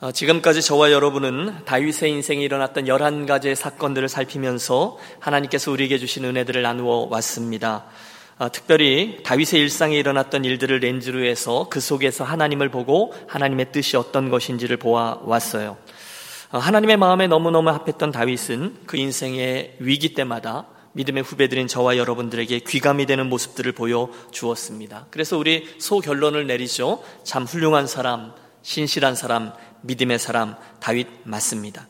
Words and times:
어, 0.00 0.12
지금까지 0.12 0.62
저와 0.62 0.92
여러분은 0.92 1.64
다윗의 1.64 2.12
인생에 2.12 2.40
일어났던 2.44 2.84
11가지의 2.84 3.56
사건들을 3.56 4.08
살피면서 4.08 4.96
하나님께서 5.18 5.72
우리에게 5.72 5.98
주신 5.98 6.24
은혜들을 6.24 6.62
나누어 6.62 7.08
왔습니다. 7.10 7.84
어, 8.38 8.48
특별히 8.48 9.18
다윗의 9.24 9.60
일상에 9.60 9.98
일어났던 9.98 10.44
일들을 10.44 10.78
렌즈로 10.78 11.24
해서 11.24 11.66
그 11.68 11.80
속에서 11.80 12.22
하나님을 12.22 12.68
보고 12.68 13.12
하나님의 13.26 13.72
뜻이 13.72 13.96
어떤 13.96 14.30
것인지를 14.30 14.76
보아 14.76 15.18
왔어요. 15.24 15.76
어, 16.52 16.58
하나님의 16.58 16.96
마음에 16.96 17.26
너무너무 17.26 17.70
합했던 17.70 18.12
다윗은 18.12 18.82
그 18.86 18.98
인생의 18.98 19.78
위기 19.80 20.14
때마다 20.14 20.68
믿음의 20.92 21.24
후배들인 21.24 21.66
저와 21.66 21.96
여러분들에게 21.96 22.60
귀감이 22.60 23.04
되는 23.06 23.28
모습들을 23.28 23.72
보여 23.72 24.10
주었습니다. 24.30 25.06
그래서 25.10 25.36
우리 25.36 25.66
소결론을 25.78 26.46
내리죠. 26.46 27.02
참 27.24 27.42
훌륭한 27.42 27.88
사람, 27.88 28.32
신실한 28.62 29.14
사람, 29.14 29.52
믿음의 29.82 30.18
사람 30.18 30.56
다윗 30.80 31.06
맞습니다. 31.24 31.88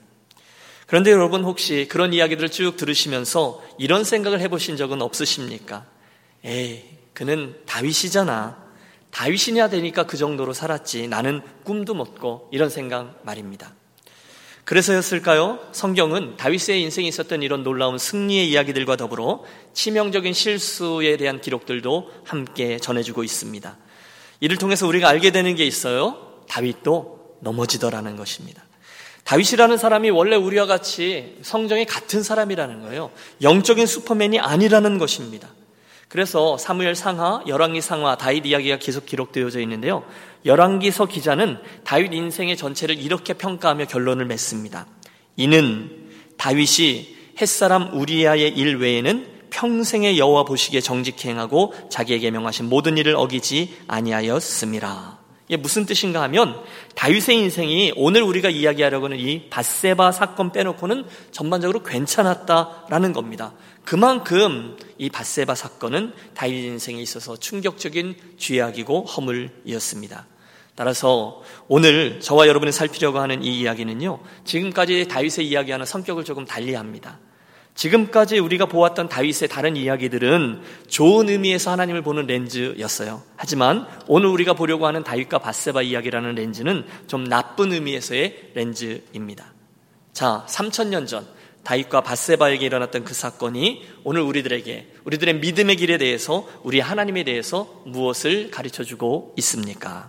그런데 0.87 1.11
여러분 1.11 1.45
혹시 1.45 1.87
그런 1.91 2.15
이야기들을 2.15 2.49
쭉 2.49 2.77
들으시면서 2.77 3.63
이런 3.79 4.05
생각을 4.05 4.41
해보신 4.41 4.77
적은 4.77 5.03
없으십니까? 5.03 5.85
에이, 6.45 6.83
그는 7.13 7.57
다윗이잖아. 7.67 8.69
다윗이냐 9.11 9.69
되니까 9.69 10.05
그 10.07 10.17
정도로 10.17 10.53
살았지. 10.53 11.09
나는 11.09 11.43
꿈도 11.65 11.95
못 11.95 12.19
꿔. 12.19 12.49
이런 12.53 12.71
생각 12.71 13.21
말입니다. 13.23 13.75
그래서였을까요? 14.65 15.61
성경은 15.73 16.37
다윗의 16.37 16.83
인생에 16.83 17.09
있었던 17.09 17.43
이런 17.43 17.65
놀라운 17.65 17.97
승리의 17.97 18.51
이야기들과 18.51 18.97
더불어 18.97 19.43
치명적인 19.73 20.35
실수에 20.35 21.17
대한 21.17 21.41
기록들도 21.41 22.11
함께 22.25 22.79
전해주고 22.79 23.25
있습니다. 23.25 23.77
이를 24.41 24.57
통해서 24.59 24.87
우리가 24.87 25.09
알게 25.09 25.33
되는 25.33 25.55
게 25.55 25.65
있어요. 25.65 26.43
다윗도 26.49 27.18
넘어지더라는 27.41 28.17
것입니다. 28.17 28.63
다윗이라는 29.25 29.77
사람이 29.77 30.11
원래 30.11 30.37
우리와 30.37 30.67
같이 30.67 31.37
성정이 31.43 31.85
같은 31.85 32.23
사람이라는 32.23 32.83
거예요. 32.83 33.11
영적인 33.43 33.87
슈퍼맨이 33.87 34.41
아니라는 34.41 34.99
것입니다. 34.99 35.49
그래서 36.09 36.57
사무엘 36.57 36.95
상하, 36.95 37.43
열왕기 37.47 37.83
상하, 37.83 38.17
다윗 38.17 38.47
이야기가 38.47 38.79
계속 38.79 39.05
기록되어져 39.05 39.61
있는데요. 39.61 40.05
열왕기서 40.47 41.07
기자는 41.07 41.59
다윗 41.85 42.15
인생의 42.15 42.57
전체를 42.57 42.99
이렇게 42.99 43.35
평가하며 43.35 43.85
결론을 43.85 44.25
맺습니다. 44.25 44.87
이는 45.37 46.09
다윗이 46.39 47.17
햇사람 47.39 47.95
우리아의 47.95 48.49
일 48.57 48.77
외에는 48.77 49.39
평생의 49.51 50.19
여호와 50.19 50.45
보시기에 50.45 50.81
정직히 50.81 51.29
행하고 51.29 51.75
자기에게 51.91 52.31
명하신 52.31 52.69
모든 52.69 52.97
일을 52.97 53.15
어기지 53.15 53.77
아니하였음이라. 53.89 55.18
이게 55.49 55.57
무슨 55.57 55.87
뜻인가 55.87 56.23
하면 56.23 56.63
다윗의 56.95 57.37
인생이 57.37 57.95
오늘 57.97 58.23
우리가 58.23 58.51
이야기하려고 58.51 59.07
하는 59.07 59.19
이 59.19 59.49
바세바 59.49 60.13
사건 60.13 60.53
빼놓고는 60.53 61.07
전반적으로 61.31 61.83
괜찮았다라는 61.83 63.13
겁니다. 63.15 63.55
그만큼 63.85 64.77
이 64.99 65.09
바세바 65.09 65.55
사건은 65.55 66.13
다윗 66.35 66.53
인생에 66.65 67.01
있어서 67.01 67.37
충격적인 67.39 68.17
죄악이고 68.37 69.05
허물이었습니다. 69.05 70.27
따라서 70.75 71.43
오늘 71.67 72.21
저와 72.21 72.47
여러분이 72.47 72.71
살피려고 72.71 73.19
하는 73.19 73.43
이 73.43 73.59
이야기는요, 73.59 74.21
지금까지 74.45 75.09
다윗의 75.09 75.49
이야기하는 75.49 75.87
성격을 75.87 76.25
조금 76.25 76.45
달리합니다. 76.45 77.19
지금까지 77.79 78.41
우리가 78.41 78.67
보았던 78.67 79.09
다윗의 79.09 79.47
다른 79.49 79.77
이야기들은 79.77 80.63
좋은 80.89 81.29
의미에서 81.29 81.71
하나님을 81.71 82.03
보는 82.03 82.27
렌즈였어요. 82.27 83.23
하지만 83.37 83.87
오늘 84.09 84.31
우리가 84.31 84.55
보려고 84.55 84.89
하는 84.89 85.05
다윗과 85.05 85.39
바세바 85.39 85.83
이야기라는 85.83 86.35
렌즈는 86.35 86.85
좀 87.07 87.23
나쁜 87.23 87.73
의미에서의 87.73 88.51
렌즈입니다. 88.55 89.55
자, 90.13 90.45
3천년 90.49 91.07
전 91.07 91.25
다윗과 91.63 92.01
바세바에게 92.01 92.67
일어났던 92.67 93.05
그 93.05 93.15
사건이 93.15 93.87
오늘 94.03 94.23
우리들에게 94.23 94.95
우리들의 95.05 95.37
믿음의 95.37 95.77
길에 95.77 95.99
대해서 95.99 96.49
우리 96.65 96.81
하나님에 96.81 97.23
대해서 97.23 97.83
무엇을 97.87 98.51
가르쳐 98.51 98.83
주고 98.83 99.35
있습니까? 99.37 100.09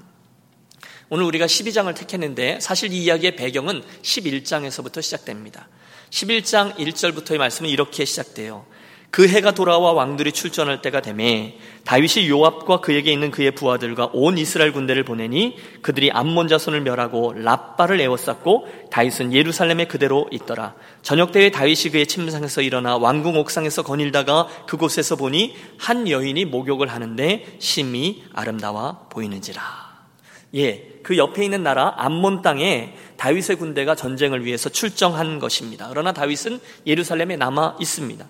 오늘 1.10 1.24
우리가 1.26 1.46
12장을 1.46 1.94
택했는데 1.96 2.60
사실 2.62 2.92
이 2.94 3.04
이야기의 3.04 3.36
배경은 3.36 3.84
11장에서부터 4.02 5.04
시작됩니다. 5.04 5.68
11장 6.10 6.76
1절부터의 6.76 7.38
말씀은 7.38 7.70
이렇게 7.70 8.06
시작돼요. 8.06 8.66
그 9.12 9.28
해가 9.28 9.52
돌아와 9.52 9.92
왕들이 9.94 10.32
출전할 10.32 10.84
때가 10.84 11.02
되매 11.02 11.58
다윗이 11.84 12.30
요압과 12.30 12.82
그에게 12.82 13.12
있는 13.12 13.32
그의 13.32 13.52
부하들과 13.56 14.12
온 14.14 14.38
이스라엘 14.38 14.72
군대를 14.72 15.04
보내니 15.04 15.58
그들이 15.82 16.12
암몬 16.12 16.48
자손을 16.48 16.82
멸하고 16.82 17.34
랍바를 17.34 18.00
에워쌌고 18.02 18.68
다윗은 18.92 19.34
예루살렘에 19.34 19.86
그대로 19.86 20.28
있더라. 20.32 20.76
저녁 21.02 21.32
때에 21.32 21.50
다윗이 21.50 21.92
그의 21.92 22.06
침상에서 22.06 22.62
일어나 22.62 22.98
왕궁 22.98 23.36
옥상에서 23.38 23.82
거닐다가 23.82 24.48
그곳에서 24.68 25.16
보니 25.16 25.56
한 25.80 26.08
여인이 26.08 26.46
목욕을 26.46 26.88
하는데 26.88 27.46
심히 27.58 28.24
아름다워 28.34 29.08
보이는지라. 29.10 29.90
예, 30.56 31.00
그 31.04 31.18
옆에 31.18 31.44
있는 31.44 31.64
나라 31.64 31.94
암몬 31.98 32.42
땅에 32.42 32.96
다윗의 33.20 33.58
군대가 33.58 33.96
전쟁을 33.96 34.46
위해서 34.46 34.70
출정한 34.70 35.40
것입니다. 35.40 35.88
그러나 35.90 36.14
다윗은 36.14 36.60
예루살렘에 36.88 37.36
남아 37.36 37.76
있습니다. 37.80 38.26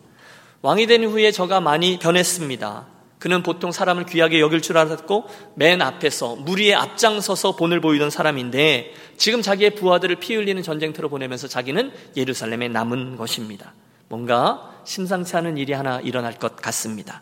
왕이 0.64 0.88
된 0.88 1.04
후에 1.04 1.32
저가 1.32 1.62
많이 1.62 2.00
변했습니다. 2.00 2.88
그는 3.20 3.44
보통 3.44 3.72
사람을 3.72 4.06
귀하게 4.08 4.40
여길 4.40 4.62
줄 4.62 4.78
알았고 4.78 5.26
맨 5.56 5.82
앞에서 5.82 6.38
무리에 6.38 6.74
앞장서서 6.74 7.56
본을 7.56 7.82
보이던 7.82 8.10
사람인데 8.10 8.94
지금 9.18 9.44
자기의 9.44 9.76
부하들을 9.76 10.16
피 10.16 10.36
흘리는 10.36 10.64
전쟁터로 10.64 11.10
보내면서 11.10 11.48
자기는 11.48 11.92
예루살렘에 12.16 12.68
남은 12.70 13.16
것입니다. 13.16 13.74
뭔가 14.08 14.82
심상치 14.86 15.36
않은 15.38 15.58
일이 15.58 15.74
하나 15.74 16.00
일어날 16.00 16.40
것 16.40 16.56
같습니다. 16.56 17.22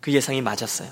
그 0.00 0.12
예상이 0.12 0.42
맞았어요. 0.42 0.90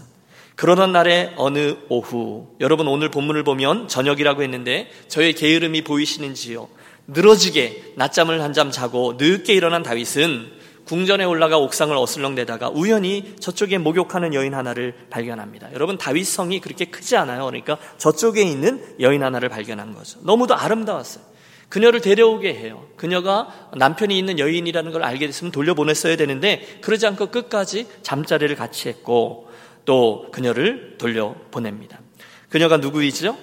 그러던 0.61 0.93
날의 0.93 1.33
어느 1.37 1.77
오후, 1.89 2.49
여러분 2.61 2.87
오늘 2.87 3.11
본문을 3.11 3.45
보면 3.45 3.89
저녁이라고 3.89 4.43
했는데 4.43 4.91
저의 5.09 5.33
게으름이 5.33 5.85
보이시는지요? 5.85 6.69
늘어지게 7.07 7.95
낮잠을 7.97 8.43
한 8.43 8.53
잠 8.53 8.71
자고 8.71 9.15
늦게 9.17 9.55
일어난 9.55 9.83
다윗은 9.83 10.53
궁전에 10.85 11.25
올라가 11.25 11.57
옥상을 11.57 11.97
어슬렁대다가 11.97 12.69
우연히 12.69 13.37
저쪽에 13.41 13.79
목욕하는 13.79 14.35
여인 14.35 14.53
하나를 14.53 14.93
발견합니다. 15.09 15.73
여러분 15.73 15.97
다윗 15.97 16.25
성이 16.25 16.61
그렇게 16.61 16.85
크지 16.85 17.17
않아요. 17.17 17.47
그러니까 17.47 17.79
저쪽에 17.97 18.43
있는 18.43 18.85
여인 19.01 19.23
하나를 19.23 19.49
발견한 19.49 19.95
거죠. 19.95 20.19
너무도 20.25 20.55
아름다웠어요. 20.55 21.25
그녀를 21.71 22.03
데려오게 22.03 22.53
해요. 22.53 22.87
그녀가 22.97 23.71
남편이 23.77 24.19
있는 24.19 24.39
여인이라는 24.39 24.93
걸 24.93 25.05
알게 25.05 25.25
됐으면 25.25 25.53
돌려보냈어야 25.53 26.17
되는데 26.17 26.81
그러지 26.83 27.07
않고 27.07 27.29
끝까지 27.29 27.87
잠자리를 28.03 28.55
같이 28.57 28.91
했고 28.91 29.49
또 29.85 30.29
그녀를 30.33 30.97
돌려보냅니다. 30.99 32.01
그녀가 32.49 32.77
누구이죠? 32.77 33.37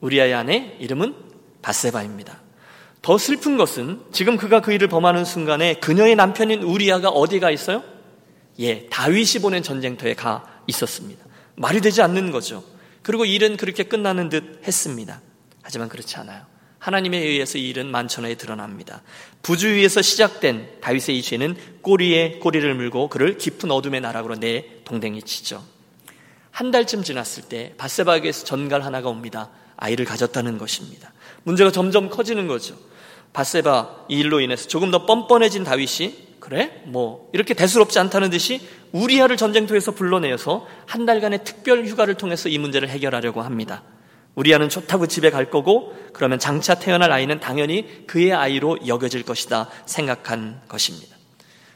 우리아의 0.00 0.34
아내 0.34 0.76
이름은 0.80 1.14
바세바입니다. 1.62 2.40
더 3.02 3.16
슬픈 3.18 3.56
것은 3.56 4.00
지금 4.12 4.36
그가 4.36 4.60
그 4.60 4.72
일을 4.72 4.88
범하는 4.88 5.24
순간에 5.24 5.74
그녀의 5.74 6.16
남편인 6.16 6.62
우리아가 6.62 7.08
어디가 7.08 7.50
있어요? 7.50 7.82
예, 8.60 8.86
다윗이 8.86 9.40
보낸 9.40 9.62
전쟁터에 9.62 10.14
가 10.14 10.62
있었습니다. 10.66 11.24
말이 11.54 11.80
되지 11.80 12.02
않는 12.02 12.30
거죠. 12.30 12.64
그리고 13.02 13.24
일은 13.24 13.56
그렇게 13.56 13.84
끝나는 13.84 14.28
듯 14.28 14.60
했습니다. 14.66 15.20
하지만 15.62 15.88
그렇지 15.88 16.16
않아요. 16.16 16.42
하나님에 16.78 17.18
의해서 17.18 17.58
이 17.58 17.68
일은 17.68 17.90
만천하에 17.90 18.36
드러납니다. 18.36 19.02
부주의에서 19.42 20.02
시작된 20.02 20.80
다윗의 20.80 21.18
이 21.18 21.22
죄는 21.22 21.56
꼬리에 21.82 22.38
꼬리를 22.38 22.72
물고 22.74 23.08
그를 23.08 23.36
깊은 23.36 23.70
어둠의 23.70 24.00
나락으로 24.00 24.36
내 24.36 24.66
동댕이 24.84 25.22
치죠. 25.22 25.62
한 26.58 26.72
달쯤 26.72 27.04
지났을 27.04 27.44
때 27.44 27.72
바세바에게서 27.78 28.44
전갈 28.44 28.84
하나가 28.84 29.08
옵니다. 29.08 29.48
아이를 29.76 30.04
가졌다는 30.04 30.58
것입니다. 30.58 31.12
문제가 31.44 31.70
점점 31.70 32.10
커지는 32.10 32.48
거죠. 32.48 32.74
바세바 33.32 34.06
이 34.08 34.18
일로 34.18 34.40
인해서 34.40 34.66
조금 34.66 34.90
더 34.90 35.06
뻔뻔해진 35.06 35.62
다윗이 35.62 36.40
그래? 36.40 36.82
뭐 36.86 37.30
이렇게 37.32 37.54
대수롭지 37.54 38.00
않다는 38.00 38.30
듯이 38.30 38.60
우리아를 38.90 39.36
전쟁터에서 39.36 39.92
불러내어서 39.92 40.66
한 40.84 41.06
달간의 41.06 41.44
특별 41.44 41.86
휴가를 41.86 42.14
통해서 42.14 42.48
이 42.48 42.58
문제를 42.58 42.88
해결하려고 42.88 43.42
합니다. 43.42 43.84
우리아는 44.34 44.68
좋다고 44.68 45.06
집에 45.06 45.30
갈 45.30 45.50
거고 45.50 45.94
그러면 46.12 46.40
장차 46.40 46.74
태어날 46.74 47.12
아이는 47.12 47.38
당연히 47.38 48.04
그의 48.08 48.32
아이로 48.32 48.78
여겨질 48.84 49.22
것이다 49.22 49.70
생각한 49.86 50.62
것입니다. 50.66 51.16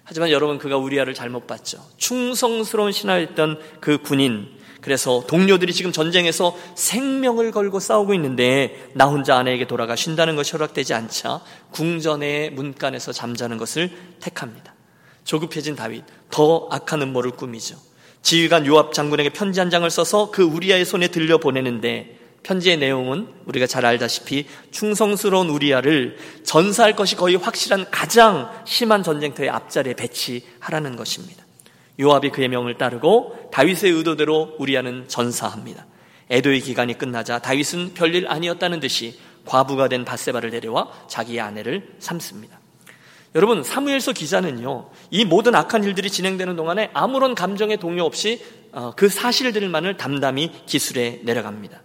하지만 0.02 0.32
여러분 0.32 0.58
그가 0.58 0.76
우리아를 0.76 1.14
잘못 1.14 1.46
봤죠. 1.46 1.78
충성스러운 1.98 2.90
신하였던 2.90 3.60
그 3.80 3.98
군인 3.98 4.60
그래서 4.82 5.24
동료들이 5.28 5.72
지금 5.72 5.92
전쟁에서 5.92 6.56
생명을 6.74 7.52
걸고 7.52 7.80
싸우고 7.80 8.12
있는데 8.14 8.90
나 8.94 9.06
혼자 9.06 9.36
아내에게 9.36 9.66
돌아가 9.66 9.96
쉰다는 9.96 10.36
것이 10.36 10.52
허락되지 10.52 10.92
않자 10.92 11.40
궁전의 11.70 12.50
문간에서 12.50 13.12
잠자는 13.12 13.56
것을 13.56 13.90
택합니다. 14.20 14.74
조급해진 15.24 15.76
다윗 15.76 16.04
더 16.30 16.68
악한 16.70 17.00
음모를 17.00 17.30
꾸미죠. 17.30 17.76
지휘관 18.22 18.66
요압 18.66 18.92
장군에게 18.92 19.30
편지 19.30 19.60
한 19.60 19.70
장을 19.70 19.88
써서 19.88 20.30
그 20.30 20.42
우리아의 20.42 20.84
손에 20.84 21.08
들려 21.08 21.38
보내는데 21.38 22.18
편지의 22.42 22.78
내용은 22.78 23.28
우리가 23.46 23.68
잘 23.68 23.86
알다시피 23.86 24.46
충성스러운 24.72 25.48
우리아를 25.48 26.16
전사할 26.44 26.96
것이 26.96 27.14
거의 27.14 27.36
확실한 27.36 27.90
가장 27.90 28.50
심한 28.64 29.04
전쟁터의 29.04 29.48
앞자리에 29.48 29.94
배치하라는 29.94 30.96
것입니다. 30.96 31.41
요압이 32.02 32.30
그의 32.30 32.48
명을 32.48 32.76
따르고 32.76 33.48
다윗의 33.52 33.92
의도대로 33.92 34.56
우리아는 34.58 35.08
전사합니다. 35.08 35.86
애도의 36.30 36.60
기간이 36.60 36.98
끝나자 36.98 37.38
다윗은 37.38 37.94
별일 37.94 38.28
아니었다는 38.28 38.80
듯이 38.80 39.18
과부가 39.44 39.88
된 39.88 40.04
바세바를 40.04 40.50
데려와 40.50 40.90
자기의 41.08 41.40
아내를 41.40 41.94
삼습니다. 41.98 42.60
여러분 43.34 43.62
사무엘서 43.62 44.12
기자는요 44.12 44.90
이 45.10 45.24
모든 45.24 45.54
악한 45.54 45.84
일들이 45.84 46.10
진행되는 46.10 46.54
동안에 46.54 46.90
아무런 46.92 47.34
감정의 47.34 47.78
동요 47.78 48.04
없이 48.04 48.44
어, 48.72 48.92
그 48.94 49.08
사실들만을 49.08 49.96
담담히 49.96 50.50
기술에 50.66 51.20
내려갑니다. 51.24 51.82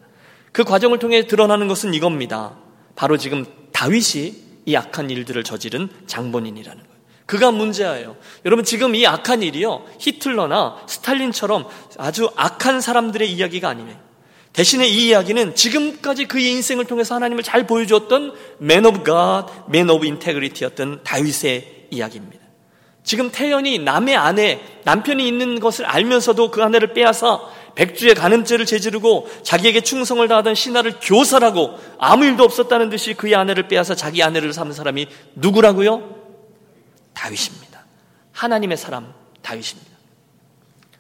그 0.52 0.64
과정을 0.64 1.00
통해 1.00 1.28
드러나는 1.28 1.68
것은 1.68 1.94
이겁니다. 1.94 2.58
바로 2.96 3.18
지금 3.18 3.46
다윗이 3.72 4.48
이 4.66 4.76
악한 4.76 5.10
일들을 5.10 5.44
저지른 5.44 5.90
장본인이라는. 6.08 6.87
그가 7.28 7.52
문제예요. 7.52 8.16
여러분 8.46 8.66
지금 8.66 8.96
이 8.96 9.06
악한 9.06 9.44
일이요 9.44 9.86
히틀러나 10.00 10.78
스탈린처럼 10.88 11.68
아주 11.98 12.32
악한 12.36 12.82
사람들의 12.82 13.32
이야기가 13.32 13.70
아니에요. 13.70 14.08
대신에 14.54 14.88
이 14.88 15.10
이야기는 15.10 15.54
지금까지 15.54 16.26
그의 16.26 16.50
인생을 16.54 16.86
통해서 16.86 17.14
하나님을 17.14 17.44
잘 17.44 17.68
보여주었던 17.68 18.34
Man 18.60 18.86
of 18.88 19.04
God, 19.04 19.54
Man 19.70 19.90
of 19.90 20.04
Integrity였던 20.04 21.02
다윗의 21.04 21.90
이야기입니다. 21.92 22.44
지금 23.04 23.30
태연이 23.32 23.78
남의 23.78 24.16
아내, 24.16 24.60
남편이 24.84 25.28
있는 25.28 25.60
것을 25.60 25.86
알면서도 25.86 26.50
그 26.50 26.64
아내를 26.64 26.94
빼앗아 26.94 27.42
백주의 27.76 28.16
간음죄를 28.16 28.66
제지르고 28.66 29.30
자기에게 29.44 29.82
충성을 29.82 30.28
다하던 30.28 30.56
신하를 30.56 30.96
교살하고 31.02 31.78
아무 32.00 32.26
일도 32.26 32.44
없었다는 32.44 32.90
듯이 32.90 33.14
그의 33.14 33.36
아내를 33.36 33.68
빼앗아 33.68 33.96
자기 33.96 34.24
아내를 34.24 34.54
삼은 34.54 34.72
사람이 34.74 35.08
누구라고요? 35.36 36.17
다윗입니다. 37.18 37.84
하나님의 38.32 38.78
사람 38.78 39.12
다윗입니다. 39.42 39.92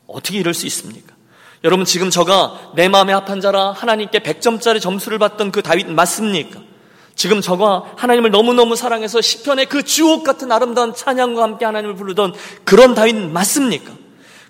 어떻게 0.07 0.39
이럴 0.39 0.53
수 0.53 0.65
있습니까? 0.65 1.15
여러분 1.63 1.85
지금 1.85 2.09
저가 2.09 2.71
내 2.75 2.89
마음에 2.89 3.13
합한 3.13 3.41
자라 3.41 3.71
하나님께 3.71 4.19
100점짜리 4.19 4.81
점수를 4.81 5.19
받던 5.19 5.51
그 5.51 5.61
다윗 5.61 5.87
맞습니까? 5.87 6.61
지금 7.15 7.41
저가 7.41 7.93
하나님을 7.95 8.31
너무너무 8.31 8.75
사랑해서 8.75 9.21
시편의 9.21 9.67
그 9.67 9.83
주옥 9.83 10.23
같은 10.23 10.51
아름다운 10.51 10.93
찬양과 10.93 11.41
함께 11.41 11.65
하나님을 11.65 11.95
부르던 11.95 12.33
그런 12.63 12.93
다윗 12.93 13.15
맞습니까? 13.15 13.93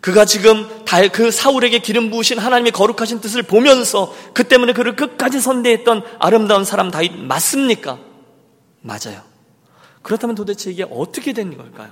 그가 0.01 0.25
지금 0.25 0.69
그 1.11 1.31
사울에게 1.31 1.79
기름 1.79 2.11
부으신 2.11 2.37
하나님의 2.37 2.71
거룩하신 2.71 3.19
뜻을 3.19 3.41
보면서 3.41 4.13
그 4.33 4.43
때문에 4.43 4.73
그를 4.73 4.95
끝까지 4.95 5.41
선대했던 5.41 6.03
아름다운 6.19 6.63
사람 6.65 6.91
다윗 6.91 7.13
맞습니까? 7.15 7.97
맞아요. 8.81 9.21
그렇다면 10.07 10.37
도대체 10.37 10.71
이게 10.71 10.85
어떻게 10.89 11.33
된 11.33 11.57
걸까요? 11.57 11.91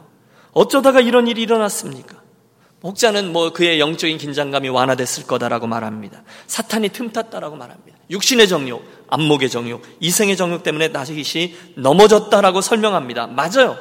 어쩌다가 0.54 1.02
이런 1.02 1.28
일이 1.28 1.42
일어났습니까? 1.42 2.16
목자는 2.80 3.34
뭐 3.34 3.52
그의 3.52 3.82
영적인 3.82 4.18
긴장감이 4.18 4.70
완화됐을 4.70 5.28
거다라고 5.28 5.68
말합니다. 5.68 6.24
사탄이 6.48 6.90
틈탔다라고 6.90 7.58
말합니다. 7.58 7.98
육신의 8.10 8.48
정욕, 8.48 8.86
안목의 9.10 9.50
정욕, 9.50 9.82
이생의 10.00 10.38
정욕 10.38 10.64
때문에 10.64 10.88
나시기 10.88 11.58
넘어졌다라고 11.76 12.62
설명합니다. 12.62 13.28
맞아요. 13.28 13.76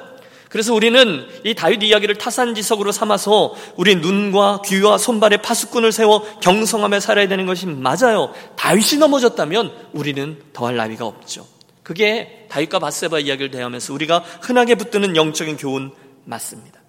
그래서 0.49 0.75
우리는 0.75 1.29
이 1.45 1.55
다윗 1.55 1.85
이야기를 1.85 2.19
타산지석으로 2.19 2.91
삼아서 2.91 3.55
우리 3.77 3.95
눈과 3.95 4.63
귀와 4.65 4.99
손발에 4.99 5.37
파수꾼을 5.37 5.93
세워 5.93 6.25
경성하며 6.41 6.99
살아야 6.99 7.29
되는 7.29 7.47
것이 7.47 7.67
맞아요. 7.67 8.35
다윗이 8.57 8.99
넘어졌다면 8.99 9.71
우리는 9.93 10.43
더할 10.53 10.75
나위가 10.75 11.07
없죠. 11.07 11.54
그게 11.85 12.47
다윗과 12.51 12.81
바세바 12.81 13.21
이야기를 13.21 13.53
대하면서 13.53 13.93
우리가 13.95 14.19
흔하게 14.41 14.75
붙드는 14.75 15.15
영적인 15.15 15.57
교훈 15.57 15.93
맞습니다. 16.25 16.81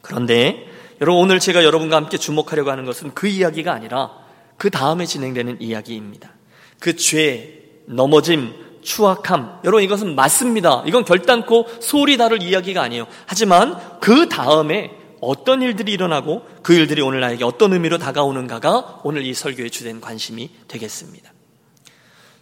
그런데 0.00 0.66
여러분 1.00 1.22
오늘 1.22 1.38
제가 1.38 1.62
여러분과 1.62 1.96
함께 1.96 2.16
주목하려고 2.16 2.70
하는 2.70 2.84
것은 2.84 3.12
그 3.14 3.28
이야기가 3.28 3.72
아니라 3.72 4.10
그 4.56 4.70
다음에 4.70 5.04
진행되는 5.04 5.60
이야기입니다. 5.60 6.32
그 6.80 6.96
죄, 6.96 7.62
넘어짐, 7.86 8.80
추악함. 8.82 9.60
여러분 9.64 9.82
이것은 9.82 10.14
맞습니다. 10.14 10.82
이건 10.86 11.04
결단코 11.04 11.66
소리 11.80 12.16
다를 12.16 12.42
이야기가 12.42 12.80
아니에요. 12.80 13.06
하지만 13.26 13.76
그 14.00 14.28
다음에 14.28 14.92
어떤 15.20 15.60
일들이 15.60 15.92
일어나고 15.92 16.46
그 16.62 16.72
일들이 16.72 17.02
오늘 17.02 17.20
나에게 17.20 17.44
어떤 17.44 17.74
의미로 17.74 17.98
다가오는가가 17.98 19.00
오늘 19.04 19.26
이 19.26 19.34
설교의 19.34 19.70
주된 19.70 20.00
관심이 20.00 20.50
되겠습니다. 20.68 21.32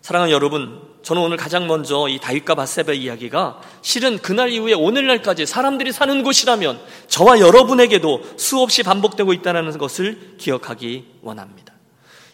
사랑하는 0.03 0.33
여러분, 0.33 0.94
저는 1.05 1.21
오늘 1.21 1.37
가장 1.37 1.67
먼저 1.67 2.09
이 2.09 2.19
다윗과 2.19 2.55
바세바의 2.55 2.99
이야기가 3.03 3.61
실은 3.83 4.19
그날 4.19 4.51
이후에 4.51 4.73
오늘날까지 4.73 5.45
사람들이 5.45 5.93
사는 5.93 6.23
곳이라면 6.23 6.81
저와 7.09 7.41
여러분에게도 7.41 8.23
수없이 8.39 8.83
반복되고 8.83 9.35
있다는 9.35 9.77
것을 9.77 10.37
기억하기 10.39 11.05
원합니다. 11.21 11.75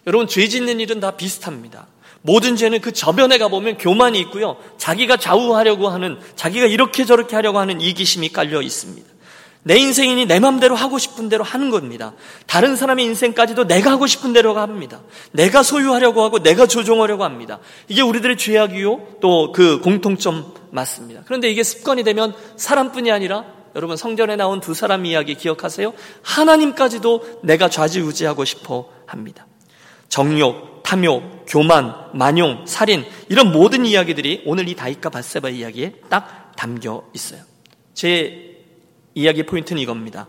여러분, 0.07 0.29
죄 0.29 0.47
짓는 0.47 0.79
일은 0.79 1.01
다 1.01 1.11
비슷합니다. 1.11 1.89
모든 2.23 2.55
죄는 2.55 2.81
그 2.81 2.93
저변에 2.93 3.39
가보면 3.39 3.77
교만이 3.77 4.21
있고요. 4.21 4.57
자기가 4.79 5.17
좌우하려고 5.17 5.89
하는, 5.89 6.21
자기가 6.37 6.67
이렇게 6.67 7.05
저렇게 7.05 7.35
하려고 7.35 7.59
하는 7.59 7.81
이기심이 7.81 8.29
깔려 8.29 8.63
있습니다. 8.63 9.10
내 9.63 9.77
인생이니 9.77 10.27
내 10.27 10.41
맘대로 10.41 10.75
하고 10.75 10.99
싶은 10.99 11.29
대로 11.29 11.45
하는 11.45 11.71
겁니다. 11.71 12.15
다른 12.47 12.77
사람의 12.77 13.05
인생까지도 13.05 13.67
내가 13.67 13.91
하고 13.91 14.07
싶은 14.07 14.33
대로 14.33 14.57
합니다. 14.57 15.03
내가 15.33 15.63
소유하려고 15.63 16.23
하고 16.23 16.39
내가 16.39 16.67
조종하려고 16.67 17.25
합니다. 17.25 17.59
이게 17.89 18.01
우리들의 18.01 18.39
죄악이요. 18.39 19.19
또 19.21 19.51
그 19.53 19.81
공통점 19.81 20.55
맞습니다. 20.71 21.23
그런데 21.27 21.51
이게 21.51 21.63
습관이 21.63 22.03
되면 22.05 22.35
사람뿐이 22.57 23.11
아니라 23.11 23.45
여러분 23.75 23.97
성전에 23.97 24.37
나온 24.37 24.61
두 24.61 24.75
사람 24.75 25.05
이야기 25.07 25.35
기억하세요? 25.35 25.93
하나님까지도 26.23 27.41
내가 27.43 27.69
좌지우지하고 27.69 28.45
싶어 28.45 28.89
합니다. 29.07 29.47
정욕, 30.09 30.83
탐욕, 30.83 31.45
교만, 31.47 31.95
만용, 32.15 32.65
살인 32.67 33.05
이런 33.29 33.53
모든 33.53 33.87
이야기들이 33.87 34.43
오늘 34.47 34.69
이 34.69 34.75
다윗과 34.75 35.11
바세바 35.11 35.51
이야기에 35.51 35.95
딱 36.09 36.53
담겨 36.57 37.05
있어요. 37.15 37.43
제 37.95 38.50
이야기 39.15 39.45
포인트는 39.45 39.81
이겁니다. 39.81 40.29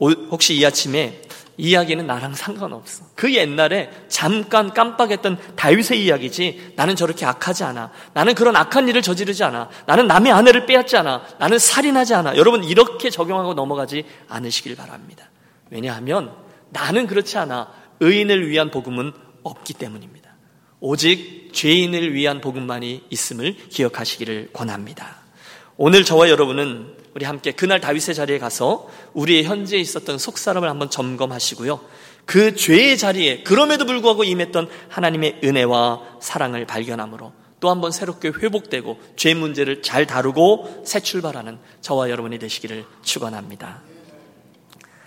혹시 0.00 0.54
이 0.56 0.64
아침에 0.64 1.22
이 1.56 1.70
이야기는 1.70 2.06
나랑 2.06 2.34
상관없어. 2.34 3.04
그 3.14 3.32
옛날에 3.32 3.90
잠깐 4.08 4.74
깜빡했던 4.74 5.38
다윗의 5.56 6.04
이야기지 6.04 6.72
나는 6.76 6.96
저렇게 6.96 7.24
악하지 7.26 7.62
않아. 7.64 7.92
나는 8.12 8.34
그런 8.34 8.56
악한 8.56 8.88
일을 8.88 9.02
저지르지 9.02 9.44
않아. 9.44 9.70
나는 9.86 10.08
남의 10.08 10.32
아내를 10.32 10.66
빼앗지 10.66 10.96
않아. 10.96 11.24
나는 11.38 11.58
살인하지 11.58 12.14
않아. 12.14 12.36
여러분 12.36 12.64
이렇게 12.64 13.08
적용하고 13.08 13.54
넘어가지 13.54 14.04
않으시길 14.28 14.74
바랍니다. 14.74 15.30
왜냐하면 15.70 16.32
나는 16.70 17.06
그렇지 17.06 17.38
않아. 17.38 17.72
의인을 18.00 18.48
위한 18.48 18.70
복음은 18.70 19.12
없기 19.44 19.74
때문입니다. 19.74 20.30
오직 20.80 21.50
죄인을 21.52 22.12
위한 22.14 22.40
복음만이 22.40 23.04
있음을 23.10 23.56
기억하시기를 23.68 24.50
권합니다. 24.52 25.18
오늘 25.76 26.04
저와 26.04 26.28
여러분은 26.28 27.03
우리 27.14 27.24
함께 27.24 27.52
그날 27.52 27.80
다윗의 27.80 28.14
자리에 28.14 28.38
가서 28.38 28.88
우리의 29.12 29.44
현재에 29.44 29.78
있었던 29.78 30.18
속사람을 30.18 30.68
한번 30.68 30.90
점검하시고요. 30.90 31.80
그 32.24 32.56
죄의 32.56 32.98
자리에 32.98 33.42
그럼에도 33.42 33.86
불구하고 33.86 34.24
임했던 34.24 34.68
하나님의 34.88 35.40
은혜와 35.44 36.18
사랑을 36.20 36.66
발견함으로 36.66 37.32
또 37.60 37.70
한번 37.70 37.92
새롭게 37.92 38.28
회복되고 38.28 39.00
죄 39.16 39.34
문제를 39.34 39.82
잘 39.82 40.06
다루고 40.06 40.82
새 40.84 41.00
출발하는 41.00 41.58
저와 41.80 42.10
여러분이 42.10 42.38
되시기를 42.38 42.84
축원합니다. 43.02 43.82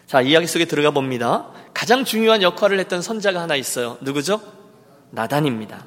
자, 0.08 0.22
이야기 0.22 0.48
속에 0.48 0.66
들어가 0.66 0.92
봅니다. 0.92 1.52
가장 1.74 2.06
중요한 2.06 2.42
역할을 2.42 2.80
했던 2.80 3.02
선자가 3.02 3.42
하나 3.42 3.56
있어요. 3.56 3.98
누구죠? 4.02 4.42
나단입니다. 5.12 5.86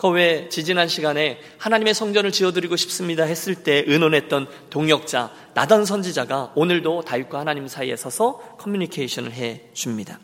그왜 0.00 0.48
지지난 0.48 0.88
시간에 0.88 1.38
하나님의 1.58 1.92
성전을 1.92 2.32
지어드리고 2.32 2.76
싶습니다 2.76 3.24
했을 3.24 3.54
때 3.54 3.84
의논했던 3.86 4.48
동역자 4.70 5.30
나단 5.52 5.84
선지자가 5.84 6.52
오늘도 6.54 7.02
다윗과 7.02 7.38
하나님 7.38 7.68
사이에 7.68 7.96
서서 7.96 8.38
커뮤니케이션을 8.58 9.32
해 9.32 9.60
줍니다. 9.74 10.18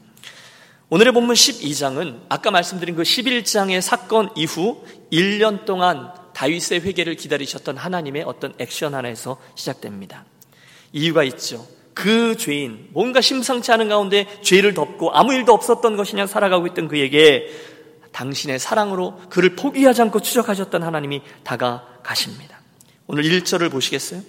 오늘의 0.88 1.12
본문 1.12 1.34
12장은 1.34 2.22
아까 2.30 2.50
말씀드린 2.50 2.96
그 2.96 3.02
11장의 3.02 3.82
사건 3.82 4.30
이후 4.34 4.82
1년 5.12 5.66
동안 5.66 6.10
다윗의 6.32 6.80
회개를 6.80 7.16
기다리셨던 7.16 7.76
하나님의 7.76 8.22
어떤 8.22 8.54
액션 8.58 8.94
하나에서 8.94 9.36
시작됩니다. 9.56 10.24
이유가 10.94 11.22
있죠. 11.24 11.66
그 11.92 12.36
죄인, 12.38 12.88
뭔가 12.92 13.20
심상치 13.20 13.72
않은 13.72 13.90
가운데 13.90 14.26
죄를 14.40 14.72
덮고 14.72 15.12
아무 15.12 15.34
일도 15.34 15.52
없었던 15.52 15.96
것이냐 15.96 16.26
살아가고 16.26 16.66
있던 16.68 16.88
그에게 16.88 17.75
당신의 18.16 18.58
사랑으로 18.58 19.20
그를 19.28 19.54
포기하지 19.54 20.00
않고 20.02 20.20
추적하셨던 20.20 20.82
하나님이 20.82 21.20
다가가십니다. 21.44 22.60
오늘 23.06 23.24
1절을 23.24 23.70
보시겠어요? 23.70 24.22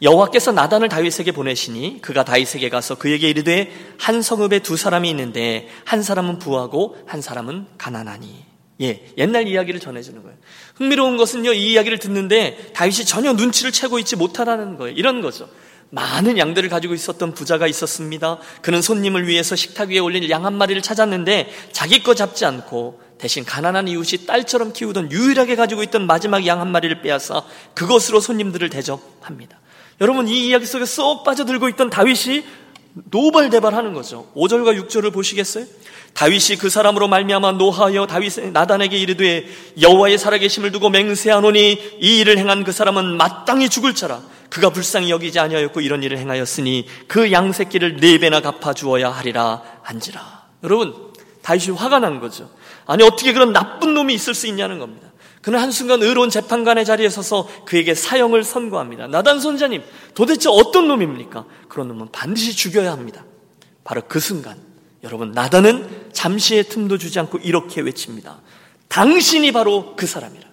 여호와께서 0.00 0.52
나단을 0.52 0.88
다윗에게 0.88 1.32
보내시니 1.32 2.00
그가 2.00 2.24
다윗에게 2.24 2.70
가서 2.70 2.96
그에게 2.96 3.28
이르되 3.28 3.70
한 4.00 4.22
성읍에 4.22 4.60
두 4.60 4.78
사람이 4.78 5.08
있는데 5.10 5.68
한 5.84 6.02
사람은 6.02 6.38
부하고 6.38 6.96
한 7.06 7.20
사람은 7.20 7.66
가난하니 7.76 8.46
예, 8.80 9.06
옛날 9.18 9.46
이야기를 9.46 9.78
전해주는 9.78 10.22
거예요. 10.22 10.36
흥미로운 10.74 11.16
것은요, 11.18 11.52
이 11.52 11.72
이야기를 11.72 11.98
듣는데 11.98 12.72
다윗이 12.72 13.04
전혀 13.04 13.32
눈치를 13.34 13.70
채고 13.70 13.98
있지 14.00 14.16
못하다는 14.16 14.78
거예요. 14.78 14.96
이런 14.96 15.20
거죠. 15.20 15.48
많은 15.92 16.38
양들을 16.38 16.70
가지고 16.70 16.94
있었던 16.94 17.34
부자가 17.34 17.66
있었습니다. 17.66 18.38
그는 18.62 18.80
손님을 18.80 19.28
위해서 19.28 19.54
식탁 19.54 19.90
위에 19.90 19.98
올린 19.98 20.28
양 20.30 20.46
한 20.46 20.54
마리를 20.54 20.80
찾았는데 20.80 21.52
자기 21.72 22.02
거 22.02 22.14
잡지 22.14 22.46
않고 22.46 23.00
대신 23.18 23.44
가난한 23.44 23.88
이웃이 23.88 24.24
딸처럼 24.26 24.72
키우던 24.72 25.12
유일하게 25.12 25.54
가지고 25.54 25.82
있던 25.84 26.06
마지막 26.06 26.46
양 26.46 26.60
한 26.60 26.72
마리를 26.72 27.02
빼앗아 27.02 27.44
그것으로 27.74 28.20
손님들을 28.20 28.70
대접합니다. 28.70 29.60
여러분 30.00 30.28
이 30.28 30.48
이야기 30.48 30.64
속에 30.64 30.86
쏙 30.86 31.24
빠져들고 31.24 31.68
있던 31.68 31.90
다윗이 31.90 32.42
노발대발하는 32.94 33.92
거죠. 33.92 34.30
5절과 34.34 34.88
6절을 34.88 35.12
보시겠어요? 35.12 35.66
다윗이 36.14 36.56
그 36.58 36.70
사람으로 36.70 37.06
말미암아 37.08 37.52
노하여 37.52 38.06
다윗 38.06 38.50
나단에게 38.50 38.96
이르되 38.96 39.46
여호와의 39.80 40.16
살아계심을 40.18 40.72
두고 40.72 40.88
맹세하노니 40.88 41.98
이 42.00 42.18
일을 42.20 42.38
행한 42.38 42.64
그 42.64 42.72
사람은 42.72 43.16
마땅히 43.18 43.68
죽을 43.68 43.94
자라 43.94 44.22
그가 44.52 44.68
불쌍히 44.68 45.08
여기지 45.08 45.40
아니하였고 45.40 45.80
이런 45.80 46.02
일을 46.02 46.18
행하였으니 46.18 46.86
그 47.08 47.32
양새끼를 47.32 47.96
네 47.96 48.18
배나 48.18 48.42
갚아 48.42 48.74
주어야 48.74 49.08
하리라 49.10 49.62
한지라. 49.80 50.44
여러분 50.62 50.94
다윗이 51.40 51.74
화가 51.74 52.00
난 52.00 52.20
거죠. 52.20 52.50
아니 52.84 53.02
어떻게 53.02 53.32
그런 53.32 53.54
나쁜 53.54 53.94
놈이 53.94 54.12
있을 54.12 54.34
수 54.34 54.46
있냐는 54.46 54.78
겁니다. 54.78 55.08
그는 55.40 55.58
한순간 55.58 56.02
의로운 56.02 56.28
재판관의 56.28 56.84
자리에 56.84 57.08
서서 57.08 57.48
그에게 57.64 57.94
사형을 57.94 58.44
선고합니다. 58.44 59.06
나단 59.06 59.40
선자님 59.40 59.82
도대체 60.14 60.50
어떤 60.50 60.86
놈입니까? 60.86 61.46
그런 61.68 61.88
놈은 61.88 62.08
반드시 62.12 62.54
죽여야 62.54 62.92
합니다. 62.92 63.24
바로 63.84 64.02
그 64.06 64.20
순간 64.20 64.58
여러분 65.02 65.32
나단은 65.32 66.10
잠시의 66.12 66.64
틈도 66.64 66.98
주지 66.98 67.18
않고 67.18 67.38
이렇게 67.38 67.80
외칩니다. 67.80 68.42
당신이 68.88 69.52
바로 69.52 69.96
그 69.96 70.06
사람이라 70.06 70.51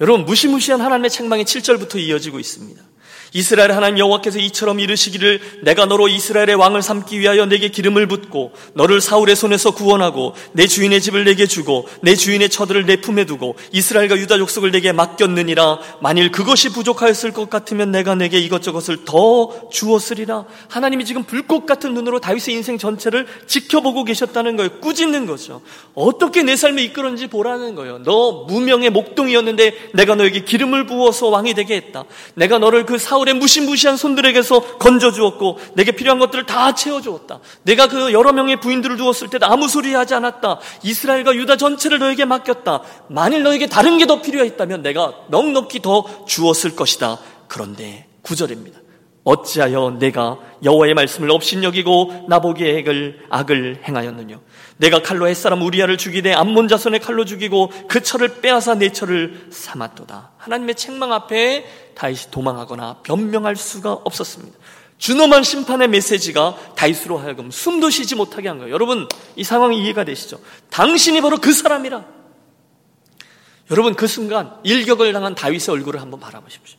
여러분 0.00 0.24
무시무시한 0.24 0.80
하나님의 0.80 1.10
책망이 1.10 1.44
7절부터 1.44 1.98
이어지고 1.98 2.38
있습니다. 2.38 2.87
이스라엘 3.32 3.72
하나님 3.72 3.98
여호와께서 3.98 4.38
이처럼 4.38 4.80
이르시기를 4.80 5.40
내가 5.62 5.84
너로 5.84 6.08
이스라엘의 6.08 6.54
왕을 6.54 6.82
삼기 6.82 7.18
위하여 7.18 7.46
내게 7.46 7.68
기름을 7.68 8.06
붓고 8.06 8.52
너를 8.74 9.00
사울의 9.00 9.36
손에서 9.36 9.72
구원하고 9.72 10.34
내 10.52 10.66
주인의 10.66 11.00
집을 11.00 11.24
내게 11.24 11.46
주고 11.46 11.86
내 12.00 12.14
주인의 12.14 12.48
처들을 12.48 12.86
내 12.86 13.00
품에 13.00 13.24
두고 13.24 13.56
이스라엘과 13.72 14.16
유다 14.16 14.38
족속을 14.38 14.70
내게 14.70 14.92
맡겼느니라. 14.92 15.78
만일 16.00 16.30
그것이 16.30 16.70
부족하였을 16.70 17.32
것 17.32 17.50
같으면 17.50 17.90
내가 17.90 18.14
내게 18.14 18.38
이것저것을 18.38 19.04
더 19.04 19.68
주었으리라. 19.70 20.44
하나님이 20.68 21.04
지금 21.04 21.24
불꽃 21.24 21.66
같은 21.66 21.94
눈으로 21.94 22.20
다윗의 22.20 22.54
인생 22.54 22.78
전체를 22.78 23.26
지켜보고 23.46 24.04
계셨다는 24.04 24.56
거예요. 24.56 24.80
꾸짖는 24.80 25.26
거죠. 25.26 25.60
어떻게 25.94 26.42
내 26.42 26.56
삶을 26.56 26.82
이끌었는지 26.82 27.26
보라는 27.26 27.74
거예요. 27.74 27.98
너 28.04 28.44
무명의 28.48 28.90
목동이었는데 28.90 29.90
내가 29.94 30.14
너에게 30.14 30.44
기름을 30.44 30.86
부어서 30.86 31.28
왕이 31.28 31.54
되게 31.54 31.76
했다. 31.76 32.04
내가 32.34 32.58
너를 32.58 32.86
그 32.86 32.98
사울 32.98 33.17
사울의 33.18 33.34
무시무시한 33.34 33.96
손들에게서 33.96 34.78
건져주었고 34.78 35.58
내게 35.74 35.92
필요한 35.92 36.18
것들을 36.18 36.46
다 36.46 36.74
채워주었다. 36.74 37.40
내가 37.64 37.88
그 37.88 38.12
여러 38.12 38.32
명의 38.32 38.60
부인들을 38.60 38.96
두었을 38.96 39.28
때도 39.28 39.46
아무 39.46 39.68
소리 39.68 39.94
하지 39.94 40.14
않았다. 40.14 40.60
이스라엘과 40.82 41.34
유다 41.34 41.56
전체를 41.56 41.98
너에게 41.98 42.24
맡겼다. 42.24 42.82
만일 43.08 43.42
너에게 43.42 43.66
다른 43.66 43.96
게 43.98 44.08
더 44.08 44.22
필요했다면 44.22 44.80
내가 44.80 45.12
넉넉히 45.28 45.82
더 45.82 46.24
주었을 46.26 46.74
것이다. 46.74 47.18
그런데 47.46 48.06
구절입니다. 48.22 48.80
어찌하여 49.24 49.98
내가 49.98 50.38
여호와의 50.64 50.94
말씀을 50.94 51.30
업신여기고 51.30 52.24
나보기에 52.28 52.80
악을, 52.80 53.26
악을 53.28 53.82
행하였느냐 53.86 54.40
내가 54.78 55.02
칼로 55.02 55.28
햇사람 55.28 55.62
우리아를 55.62 55.98
죽이되 55.98 56.32
암몬 56.32 56.68
자손의 56.68 57.00
칼로 57.00 57.24
죽이고 57.24 57.70
그 57.88 58.02
철을 58.02 58.40
빼앗아 58.40 58.76
내 58.76 58.90
철을 58.90 59.48
삼았도다 59.50 60.30
하나님의 60.38 60.74
책망 60.76 61.12
앞에 61.12 61.66
다윗이 61.94 62.30
도망하거나 62.30 63.00
변명할 63.02 63.56
수가 63.56 63.92
없었습니다 63.92 64.56
준엄한 64.98 65.42
심판의 65.42 65.88
메시지가 65.88 66.74
다윗으로 66.76 67.18
하여금 67.18 67.50
숨도 67.50 67.90
쉬지 67.90 68.14
못하게 68.14 68.48
한 68.48 68.58
거예요 68.58 68.72
여러분 68.72 69.08
이 69.36 69.44
상황이 69.44 69.82
이해가 69.82 70.04
되시죠? 70.04 70.40
당신이 70.70 71.20
바로 71.20 71.38
그 71.38 71.52
사람이라 71.52 72.04
여러분 73.70 73.94
그 73.94 74.06
순간 74.06 74.56
일격을 74.62 75.12
당한 75.12 75.34
다윗의 75.34 75.74
얼굴을 75.74 76.00
한번 76.00 76.20
바라보십시오 76.20 76.78